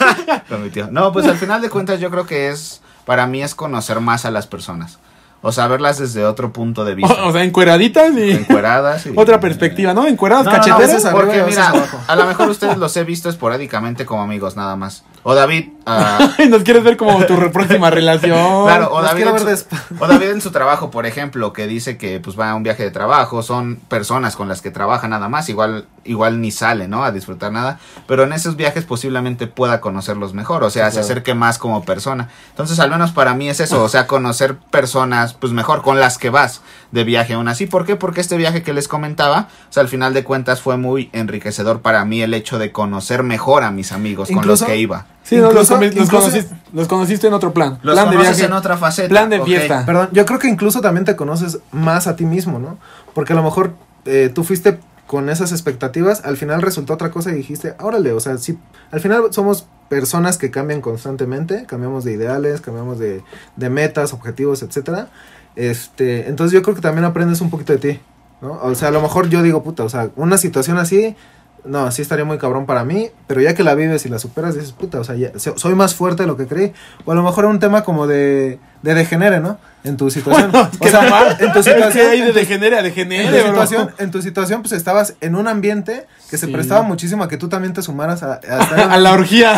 [0.48, 0.88] Con mi tío.
[0.90, 4.24] No, pues al final de cuentas yo creo que es, para mí es conocer más
[4.26, 4.98] a las personas.
[5.42, 7.14] O sea, verlas desde otro punto de vista.
[7.24, 9.12] O, o sea, encueraditas y Encueradas y...
[9.16, 10.06] otra perspectiva, ¿no?
[10.06, 11.02] Encueradas No, no, no, cacheteras.
[11.12, 15.02] porque arriba mira, a lo mejor ustedes los he visto esporádicamente como amigos nada más.
[15.28, 15.70] O David,
[16.38, 18.32] Y nos quieres ver como tu re- próxima relación.
[18.66, 21.96] claro, o David, en su, despa- o David en su trabajo, por ejemplo, que dice
[21.96, 25.28] que pues va a un viaje de trabajo, son personas con las que trabaja nada
[25.28, 27.02] más, igual igual ni sale, ¿no?
[27.04, 31.00] A disfrutar nada, pero en esos viajes posiblemente pueda conocerlos mejor, o sea, Sí, se
[31.00, 31.04] claro.
[31.06, 32.28] acerque más como persona.
[32.50, 36.18] Entonces, al menos para mí es eso, o sea, conocer personas pues mejor con las
[36.18, 36.62] que vas
[36.92, 37.66] de viaje aún así.
[37.66, 37.96] ¿Por qué?
[37.96, 41.80] Porque este viaje que les comentaba, o sea, al final de cuentas fue muy enriquecedor
[41.80, 45.06] para mí el hecho de conocer mejor a mis amigos con los que iba.
[45.26, 47.80] Sí, no, los, conociste, los conociste en otro plan.
[47.82, 48.48] Los plan de conoces viaje.
[48.48, 49.08] en otra faceta.
[49.08, 49.84] plan de fiesta.
[49.84, 52.78] Perdón, yo creo que incluso también te conoces más a ti mismo, ¿no?
[53.12, 53.74] Porque a lo mejor
[54.04, 58.20] eh, tú fuiste con esas expectativas, al final resultó otra cosa y dijiste, órale, o
[58.20, 58.56] sea, sí,
[58.92, 63.24] al final somos personas que cambian constantemente, cambiamos de ideales, cambiamos de,
[63.56, 65.08] de metas, objetivos, etcétera.
[65.56, 68.00] Este, entonces yo creo que también aprendes un poquito de ti,
[68.40, 68.60] ¿no?
[68.62, 71.16] O sea, a lo mejor yo digo, puta, o sea, una situación así,
[71.64, 74.54] no, sí estaría muy cabrón para mí, pero ya que la vives y la superas,
[74.54, 76.72] dices, puta, o sea, ya- so- soy más fuerte de lo que creí.
[77.04, 79.58] O a lo mejor un tema como de, de degenere, ¿no?
[79.82, 80.50] En tu situación.
[80.52, 81.40] Bueno, es que o sea, más.
[81.40, 83.46] en tu Es que situación, hay de en tu- degenere a en degenere, tu bro.
[83.66, 87.36] situación, en tu situación, pues estabas en un ambiente que se prestaba muchísimo a que
[87.36, 89.54] tú también te sumaras a, a estar en- A la orgía.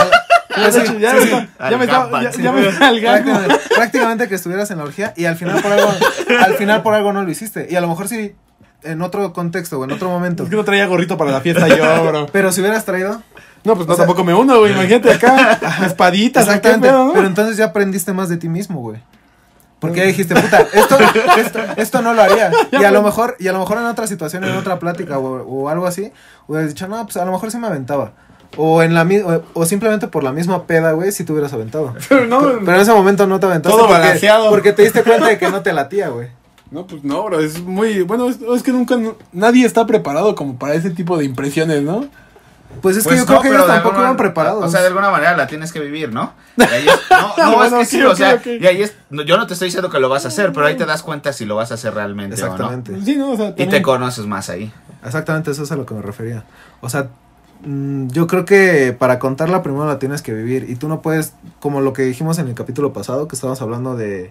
[3.74, 5.90] Prácticamente que estuvieras en la orgía y al final por algo,
[6.40, 7.66] al final por algo no lo hiciste.
[7.70, 8.34] Y a lo mejor sí,
[8.82, 10.44] en otro contexto o en otro momento.
[10.44, 12.26] Es que no traía gorrito para la fiesta yo, bro.
[12.32, 13.22] Pero si hubieras traído,
[13.64, 14.72] No, pues no, O sea- tampoco me uno, güey.
[14.72, 16.88] Imagínate acá, espaditas, Exactamente.
[16.88, 17.12] pedo, ¿no?
[17.12, 19.00] Pero entonces ya aprendiste más de ti mismo, güey.
[19.80, 20.98] Porque ya dijiste, puta, esto,
[21.38, 22.50] esto, esto no lo haría.
[22.72, 25.42] Y a lo mejor, y a lo mejor en otra situación, en otra plática o,
[25.42, 26.12] o algo así,
[26.48, 28.12] hubieras dicho, no, pues a lo mejor sí me aventaba.
[28.56, 31.94] O en la o, o simplemente por la misma peda, güey, si te hubieras aventado.
[32.08, 33.76] Pero no, Pero en ese momento no te aventaste.
[33.76, 34.48] Todo porque, balanceado.
[34.50, 36.28] Porque te diste cuenta de que no te latía, güey.
[36.70, 37.40] No, pues no, bro.
[37.40, 38.02] Es muy.
[38.02, 38.96] Bueno, es, es que nunca.
[39.32, 42.06] Nadie está preparado como para ese tipo de impresiones, ¿no?
[42.82, 44.64] Pues es que Pues yo no, creo que ellos tampoco alguna- iban preparados.
[44.64, 46.34] O sea, de alguna manera la tienes que vivir, ¿no?
[46.58, 49.22] Y ahí es- no, no, Bueno, es que sí, o sea, y ahí es, no,
[49.22, 51.32] yo no te estoy diciendo que lo vas a hacer, pero ahí te das cuenta
[51.32, 53.00] si lo vas a hacer realmente Exactamente.
[53.02, 53.54] Sí, no, o sea, no.
[53.56, 54.70] Y te conoces más ahí.
[55.04, 56.44] Exactamente, eso es a lo que me refería.
[56.82, 57.08] O sea,
[57.64, 60.66] mm, yo creo que para contarla primero la tienes que vivir.
[60.68, 63.96] Y tú no puedes, como lo que dijimos en el capítulo pasado, que estábamos hablando
[63.96, 64.30] de,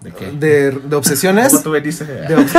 [0.00, 0.30] ¿De qué?
[0.32, 1.50] de, de obsesiones.
[1.50, 2.04] ¿Cómo tú veniste?
[2.06, 2.56] De no, sí,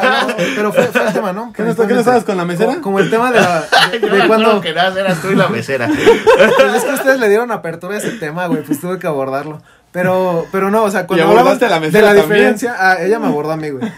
[0.00, 1.52] hablamos, pero fue, fue el tema, ¿no?
[1.52, 2.70] ¿Qué no, qué no estabas con la mesera?
[2.72, 3.60] Como, como el tema de, la,
[3.92, 4.60] de, cuando...
[4.62, 5.88] que nada, eras tú y la mesera.
[5.88, 9.60] Pues es que ustedes le dieron apertura a ese tema, güey, pues tuve que abordarlo.
[9.92, 12.14] Pero, pero no, o sea, cuando hablamos la de la también.
[12.14, 13.92] diferencia, ah, ella me abordó a mí, güey.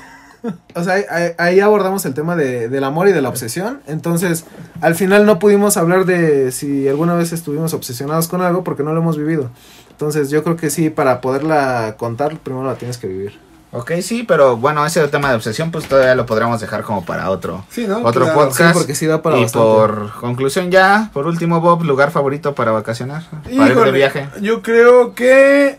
[0.75, 3.81] O sea, ahí, ahí- ahí abordamos el tema de, del amor y de la obsesión.
[3.87, 4.45] Entonces,
[4.83, 8.93] al final no pudimos hablar de si alguna vez estuvimos obsesionados con algo porque no
[8.93, 9.51] lo hemos vivido.
[9.95, 13.39] Entonces, yo creo que sí, para poderla contar, primero la tienes que vivir.
[13.71, 17.31] Ok, sí, pero bueno, ese tema de obsesión, pues todavía lo podríamos dejar como para
[17.31, 17.65] otro.
[17.71, 17.99] Sí, ¿no?
[18.05, 18.35] Otro Claro.
[18.41, 18.73] podcast.
[18.73, 19.67] Sí, porque sí da para y bastante.
[19.67, 24.29] por conclusión ya, por último, Bob, lugar favorito para vacacionar, para ir de Híjole, viaje.
[24.41, 25.79] Yo creo que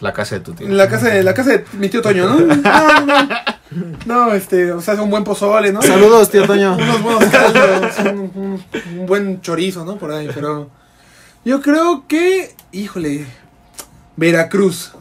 [0.00, 0.68] La casa de tu tío.
[0.68, 2.36] la casa de la casa de mi tío Toño, ¿no?
[2.56, 3.28] No, no.
[4.06, 5.82] No, este, o sea, es un buen pozole, ¿no?
[5.82, 6.74] Saludos, tío Toño.
[6.76, 8.64] Unos buenos caldos, un, un-
[9.00, 9.96] un buen chorizo, ¿no?
[9.96, 10.68] Por ahí, pero
[11.44, 13.26] yo creo que, híjole,
[14.16, 14.92] Veracruz.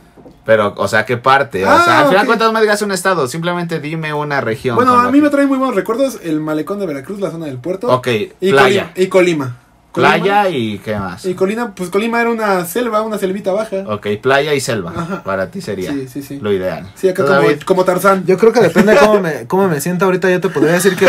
[0.45, 1.63] Pero, o sea, ¿qué parte?
[1.65, 2.25] O Ah, sea, al final ok.
[2.27, 4.75] cuentas no me digas un estado, simplemente dime una región.
[4.75, 7.45] Bueno, a mí que- me trae muy buenos recuerdos el malecón de Veracruz, la zona
[7.45, 7.87] del puerto.
[7.87, 8.07] Ok,
[8.41, 8.91] y playa.
[8.91, 8.91] Colima.
[8.95, 9.55] Y Colima.
[9.93, 10.15] Colima.
[10.17, 11.23] Playa y qué más.
[11.23, 13.83] Y Colima, pues Colima era una selva, una selvita baja.
[13.87, 14.91] Ok, playa y selva.
[14.95, 15.23] Ajá.
[15.23, 16.39] Para ti sería Sí, sí, sí.
[16.41, 16.91] lo ideal.
[16.95, 18.25] Sí, acá ¿Tú, como, como Tarzán.
[18.25, 20.29] Yo creo que depende de cómo me, cómo me sienta ahorita.
[20.31, 21.05] Yo te podría decir que,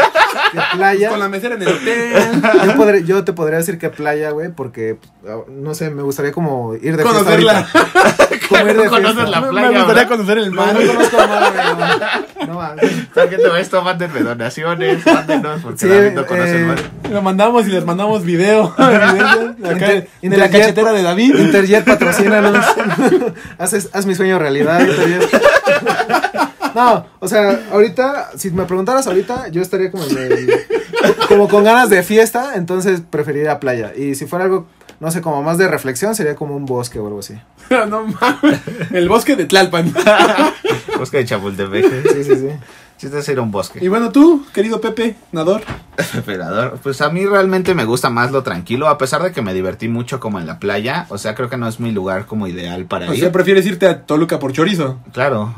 [0.74, 1.08] playa.
[1.10, 2.12] Con la mesera en el hotel.
[2.66, 4.98] Yo, podré- yo te podría decir que playa, güey, porque,
[5.28, 7.66] ah, no sé, me gustaría como ir de fiesta Conocerla.
[8.48, 9.24] Como ir de No fiesta.
[9.26, 10.08] la Me- playa, Me gustaría ¿verdad?
[10.08, 10.74] conocer el No, mar.
[10.74, 11.60] no conozco la madre,
[12.40, 12.46] no.
[12.46, 12.84] No mames.
[12.92, 13.82] ¿Estás viendo esto?
[13.82, 16.78] Mándenme donaciones, mándenos, porque Sí, David no conoce el eh, mar.
[17.10, 18.74] Lo mandamos y les mandamos video.
[18.78, 21.36] de la cachetera de David.
[21.36, 22.64] Interjet patrocínanos.
[23.58, 25.30] Haces, haz mi sueño realidad, Interjet.
[26.84, 30.50] No, o sea, ahorita, si me preguntaras ahorita, yo estaría como el-
[31.28, 33.92] como con ganas de fiesta, entonces preferiría playa.
[33.96, 34.66] Y si fuera algo,
[35.00, 37.34] no sé, como más de reflexión, sería como un bosque o algo así.
[37.88, 38.60] no mames.
[38.92, 39.92] El bosque de Tlalpan.
[40.98, 42.12] Bosque de Chapultepec.
[42.12, 42.48] Sí, sí, sí.
[42.96, 43.80] Chiste es ir a un bosque.
[43.84, 45.62] Y bueno, tú, querido Pepe, Nador.
[46.82, 49.88] Pues a mí realmente me gusta más lo tranquilo, a pesar de que me divertí
[49.88, 51.06] mucho como en la playa.
[51.08, 53.20] O sea, creo que no es mi lugar como ideal para O ir.
[53.20, 54.98] sea, prefieres irte a Toluca por chorizo.
[55.12, 55.54] Claro.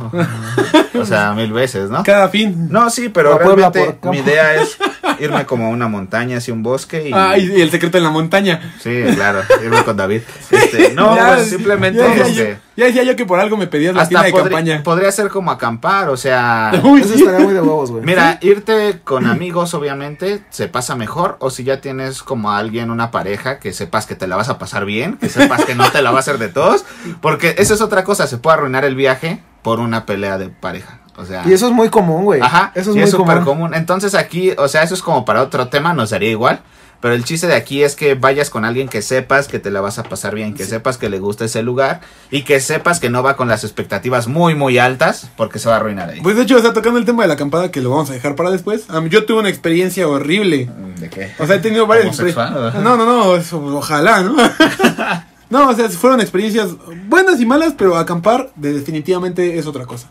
[0.95, 2.03] o sea, mil veces, ¿no?
[2.05, 2.69] Cada fin.
[2.71, 4.77] No, sí, pero realmente por mi idea es
[5.19, 7.13] irme como a una montaña, hacia un bosque y...
[7.15, 8.75] Ah, y, el secreto en la montaña.
[8.81, 10.23] Sí, claro, irme con David.
[10.51, 11.99] Este, no, Ya, pues simplemente...
[12.01, 14.27] Ya, decía este, yo, ya decía yo que por algo me pedías la hasta tienda
[14.27, 14.83] de podri- campaña.
[14.83, 16.73] podría ser como acampar, o sea...
[16.85, 18.05] Uy, Eso estaría muy de huevos, güey.
[18.05, 22.91] Mira, irte con amigos obviamente se pasa mejor o si ya tienes como a alguien,
[22.91, 25.91] una pareja, que sepas que te la vas a pasar bien, que sepas que no
[25.91, 26.85] te la va a hacer de todos,
[27.21, 31.01] porque esa es otra cosa, se puede arruinar el viaje por una pelea de pareja.
[31.19, 32.41] O sea, Y eso es muy común, güey.
[32.43, 33.45] Ajá, Eso es y muy es súper común.
[33.45, 33.75] común.
[33.75, 36.61] Entonces aquí, o sea, eso es como para otro tema, nos daría igual.
[37.07, 39.81] Pero el chiste de aquí es que vayas con alguien que sepas que te la
[39.81, 42.01] vas a pasar bien, que sepas que le gusta ese lugar
[42.33, 45.77] y que sepas que no va con las expectativas muy, muy altas porque se va
[45.77, 46.21] a arruinar ahí.
[46.21, 48.13] Pues de hecho, o sea, tocando el tema de la acampada, que lo vamos a
[48.15, 48.87] dejar para después.
[49.09, 50.69] yo tuve una experiencia horrible.
[50.99, 51.33] ¿De qué?
[51.39, 52.83] O sea, he tenido varias ¿Homosexual, experiencias.
[52.83, 54.35] No, no, no, eso, ojalá, ¿no?
[55.51, 56.71] no, o sea, fueron experiencias
[57.07, 60.11] buenas y malas, pero acampar de- definitivamente es otra cosa.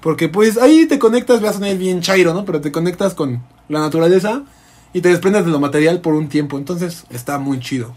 [0.00, 2.44] Porque pues ahí te conectas, vas a sonar bien chairo, ¿no?
[2.44, 4.42] Pero te conectas con la naturaleza
[4.92, 6.58] y te desprendes de lo material por un tiempo.
[6.58, 7.94] Entonces está muy chido.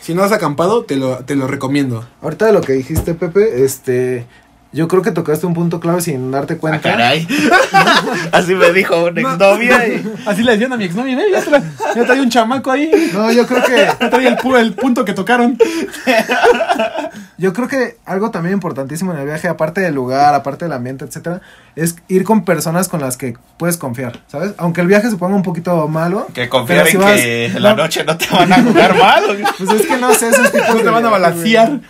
[0.00, 2.06] Si no has acampado, te lo, te lo recomiendo.
[2.22, 4.26] Ahorita de lo que dijiste, Pepe, este.
[4.76, 6.90] Yo creo que tocaste un punto clave sin darte Ah, cuenta.
[6.90, 7.26] caray.
[8.32, 9.88] Así me dijo una exnovia.
[9.88, 11.24] y- Así le decían a mi exnovia, ¿eh?
[11.32, 11.62] ya, tra
[11.94, 12.90] ya traía un chamaco ahí.
[13.14, 13.76] No, yo creo que.
[14.00, 15.56] Ya traía el, pu- el punto que tocaron.
[17.38, 21.04] Yo creo que algo también importantísimo en el viaje, aparte del lugar, aparte del ambiente,
[21.04, 21.42] etcétera,
[21.74, 24.52] es ir con personas con las que puedes confiar, ¿sabes?
[24.56, 26.26] Aunque el viaje se ponga un poquito malo.
[26.32, 28.96] Que confiar si en vas- que en la no, noche no te van a jugar
[28.96, 29.22] mal.
[29.58, 31.80] Pues es que no sé, esos tipos No te van a balancear.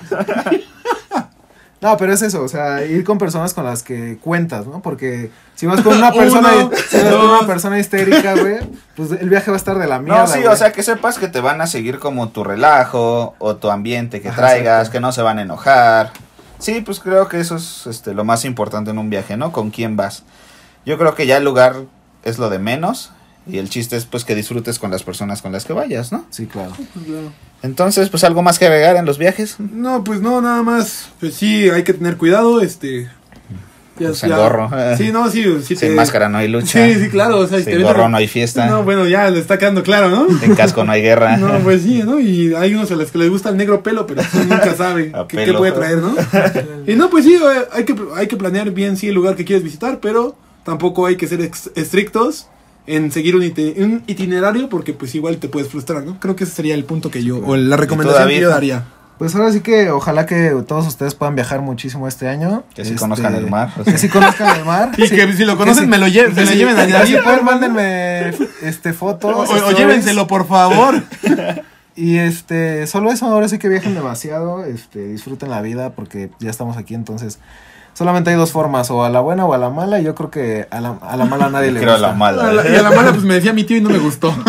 [1.81, 4.81] No, pero es eso, o sea, ir con personas con las que cuentas, ¿no?
[4.81, 8.59] Porque si vas con una persona, Uno, si vas con una persona histérica, güey,
[8.97, 10.23] pues el viaje va a estar de la mierda.
[10.23, 13.57] No, sí, o sea, que sepas que te van a seguir como tu relajo o
[13.57, 16.13] tu ambiente que Ajá, traigas, que no se van a enojar.
[16.59, 19.53] Sí, pues creo que eso es este, lo más importante en un viaje, ¿no?
[19.53, 20.23] Con quién vas.
[20.87, 21.77] Yo creo que ya el lugar
[22.23, 23.13] es lo de menos
[23.49, 26.25] y el chiste es pues que disfrutes con las personas con las que vayas, ¿no?
[26.31, 26.73] Sí, claro.
[27.63, 29.57] Entonces, pues algo más que agregar en los viajes.
[29.59, 31.09] No, pues no, nada más.
[31.21, 33.09] Pues sí, hay que tener cuidado, este.
[33.99, 34.69] Ya, Pues en gorro.
[34.99, 35.75] Sí, no, sí, sí.
[35.75, 36.85] Sin te- máscara no hay lucha.
[36.87, 37.39] Sí, sí, claro.
[37.39, 38.67] O sea, si te Sin gorro no hay fiesta.
[38.67, 40.27] No, bueno, ya le está quedando claro, ¿no?
[40.43, 41.37] En casco no hay guerra.
[41.39, 42.21] No, pues sí, ¿no?
[42.21, 45.27] Y hay unos a los que les gusta el negro pelo, pero nunca sabe A
[45.27, 46.15] qué, puede traer, ¿no?
[46.87, 49.47] y no, pues sí, eh, hay que, hay que planear bien, sí, el lugar que
[49.47, 52.49] quieres visitar, pero tampoco hay que ser ex- estrictos
[52.87, 56.19] en seguir un, iti- un itinerario porque pues igual te puedes frustrar, ¿no?
[56.21, 58.85] Creo que ese sería el punto que yo, o la recomendación que yo daría.
[59.19, 62.65] Pues ahora sí que ojalá que todos ustedes puedan viajar muchísimo este año.
[62.75, 63.71] Que sí Este, conozcan el mar.
[63.81, 64.91] o Que sí conozcan el mar.
[64.99, 65.89] Y Sí, que si lo conocen, sí.
[65.91, 66.59] me lo, lle- se lo sí.
[66.59, 67.17] lleven a nadie.
[67.17, 69.49] si pueden, mándenme este, fotos.
[69.51, 71.03] o- llévenselo, por favor.
[71.99, 76.51] Y este, solo eso, ahora sí que viajen demasiado, este, disfruten la vida porque ya
[76.51, 77.39] estamos aquí, entonces
[77.97, 80.31] solamente hay dos formas, o a la buena o a la mala, y yo creo
[80.31, 82.09] que a la, a la mala a nadie le Creo gusta.
[82.09, 82.49] la mala.
[82.49, 84.33] A la- y a la mala, pues me decía mi tío y no me gustó.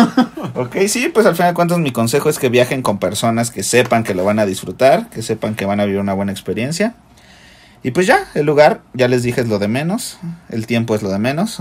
[0.54, 3.62] Ok, sí, pues al final de cuentas mi consejo es que viajen con personas que
[3.62, 6.94] sepan que lo van a disfrutar, que sepan que van a vivir una buena experiencia.
[7.84, 10.18] Y pues ya, el lugar, ya les dije, es lo de menos,
[10.48, 11.60] el tiempo es lo de menos,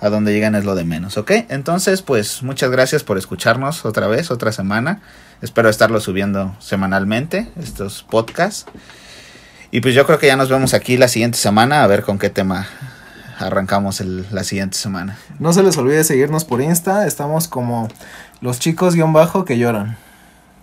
[0.00, 1.30] a donde llegan es lo de menos, ¿ok?
[1.50, 5.02] Entonces, pues muchas gracias por escucharnos otra vez, otra semana.
[5.40, 8.66] Espero estarlo subiendo semanalmente, estos podcasts.
[9.76, 12.18] Y pues yo creo que ya nos vemos aquí la siguiente semana, a ver con
[12.18, 12.66] qué tema
[13.38, 15.18] arrancamos el- la siguiente semana.
[15.38, 17.88] No se les olvide seguirnos por Insta, estamos como
[18.40, 19.98] los chicos guion bajo que lloran.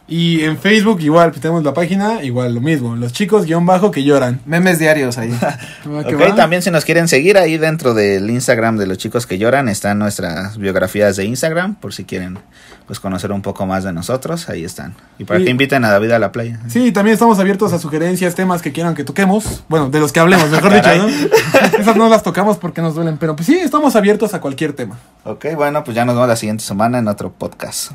[0.05, 2.95] Y en Facebook igual, tenemos la página, igual lo mismo.
[2.97, 4.41] Los chicos guion bajo que lloran.
[4.45, 5.31] Memes diarios ahí.
[5.41, 6.35] ¿Va que Ok, va?
[6.35, 9.99] también si nos quieren seguir ahí dentro del Instagram de los chicos que lloran, están
[9.99, 12.37] nuestras biografías de Instagram, por si quieren
[12.85, 14.93] pues conocer un poco más de nosotros, ahí están.
[15.17, 15.45] Y para Sí.
[15.45, 16.59] que inviten a David a la playa.
[16.67, 19.63] Sí, también estamos abiertos a sugerencias, temas que quieran que toquemos.
[19.69, 21.07] Bueno, de los que hablemos, mejor dicho, ¿no?
[21.79, 24.99] Esas no las tocamos porque nos duelen, pero pues sí, estamos abiertos a cualquier tema.
[25.23, 27.91] Ok, bueno, pues ya nos vemos la siguiente semana en otro podcast.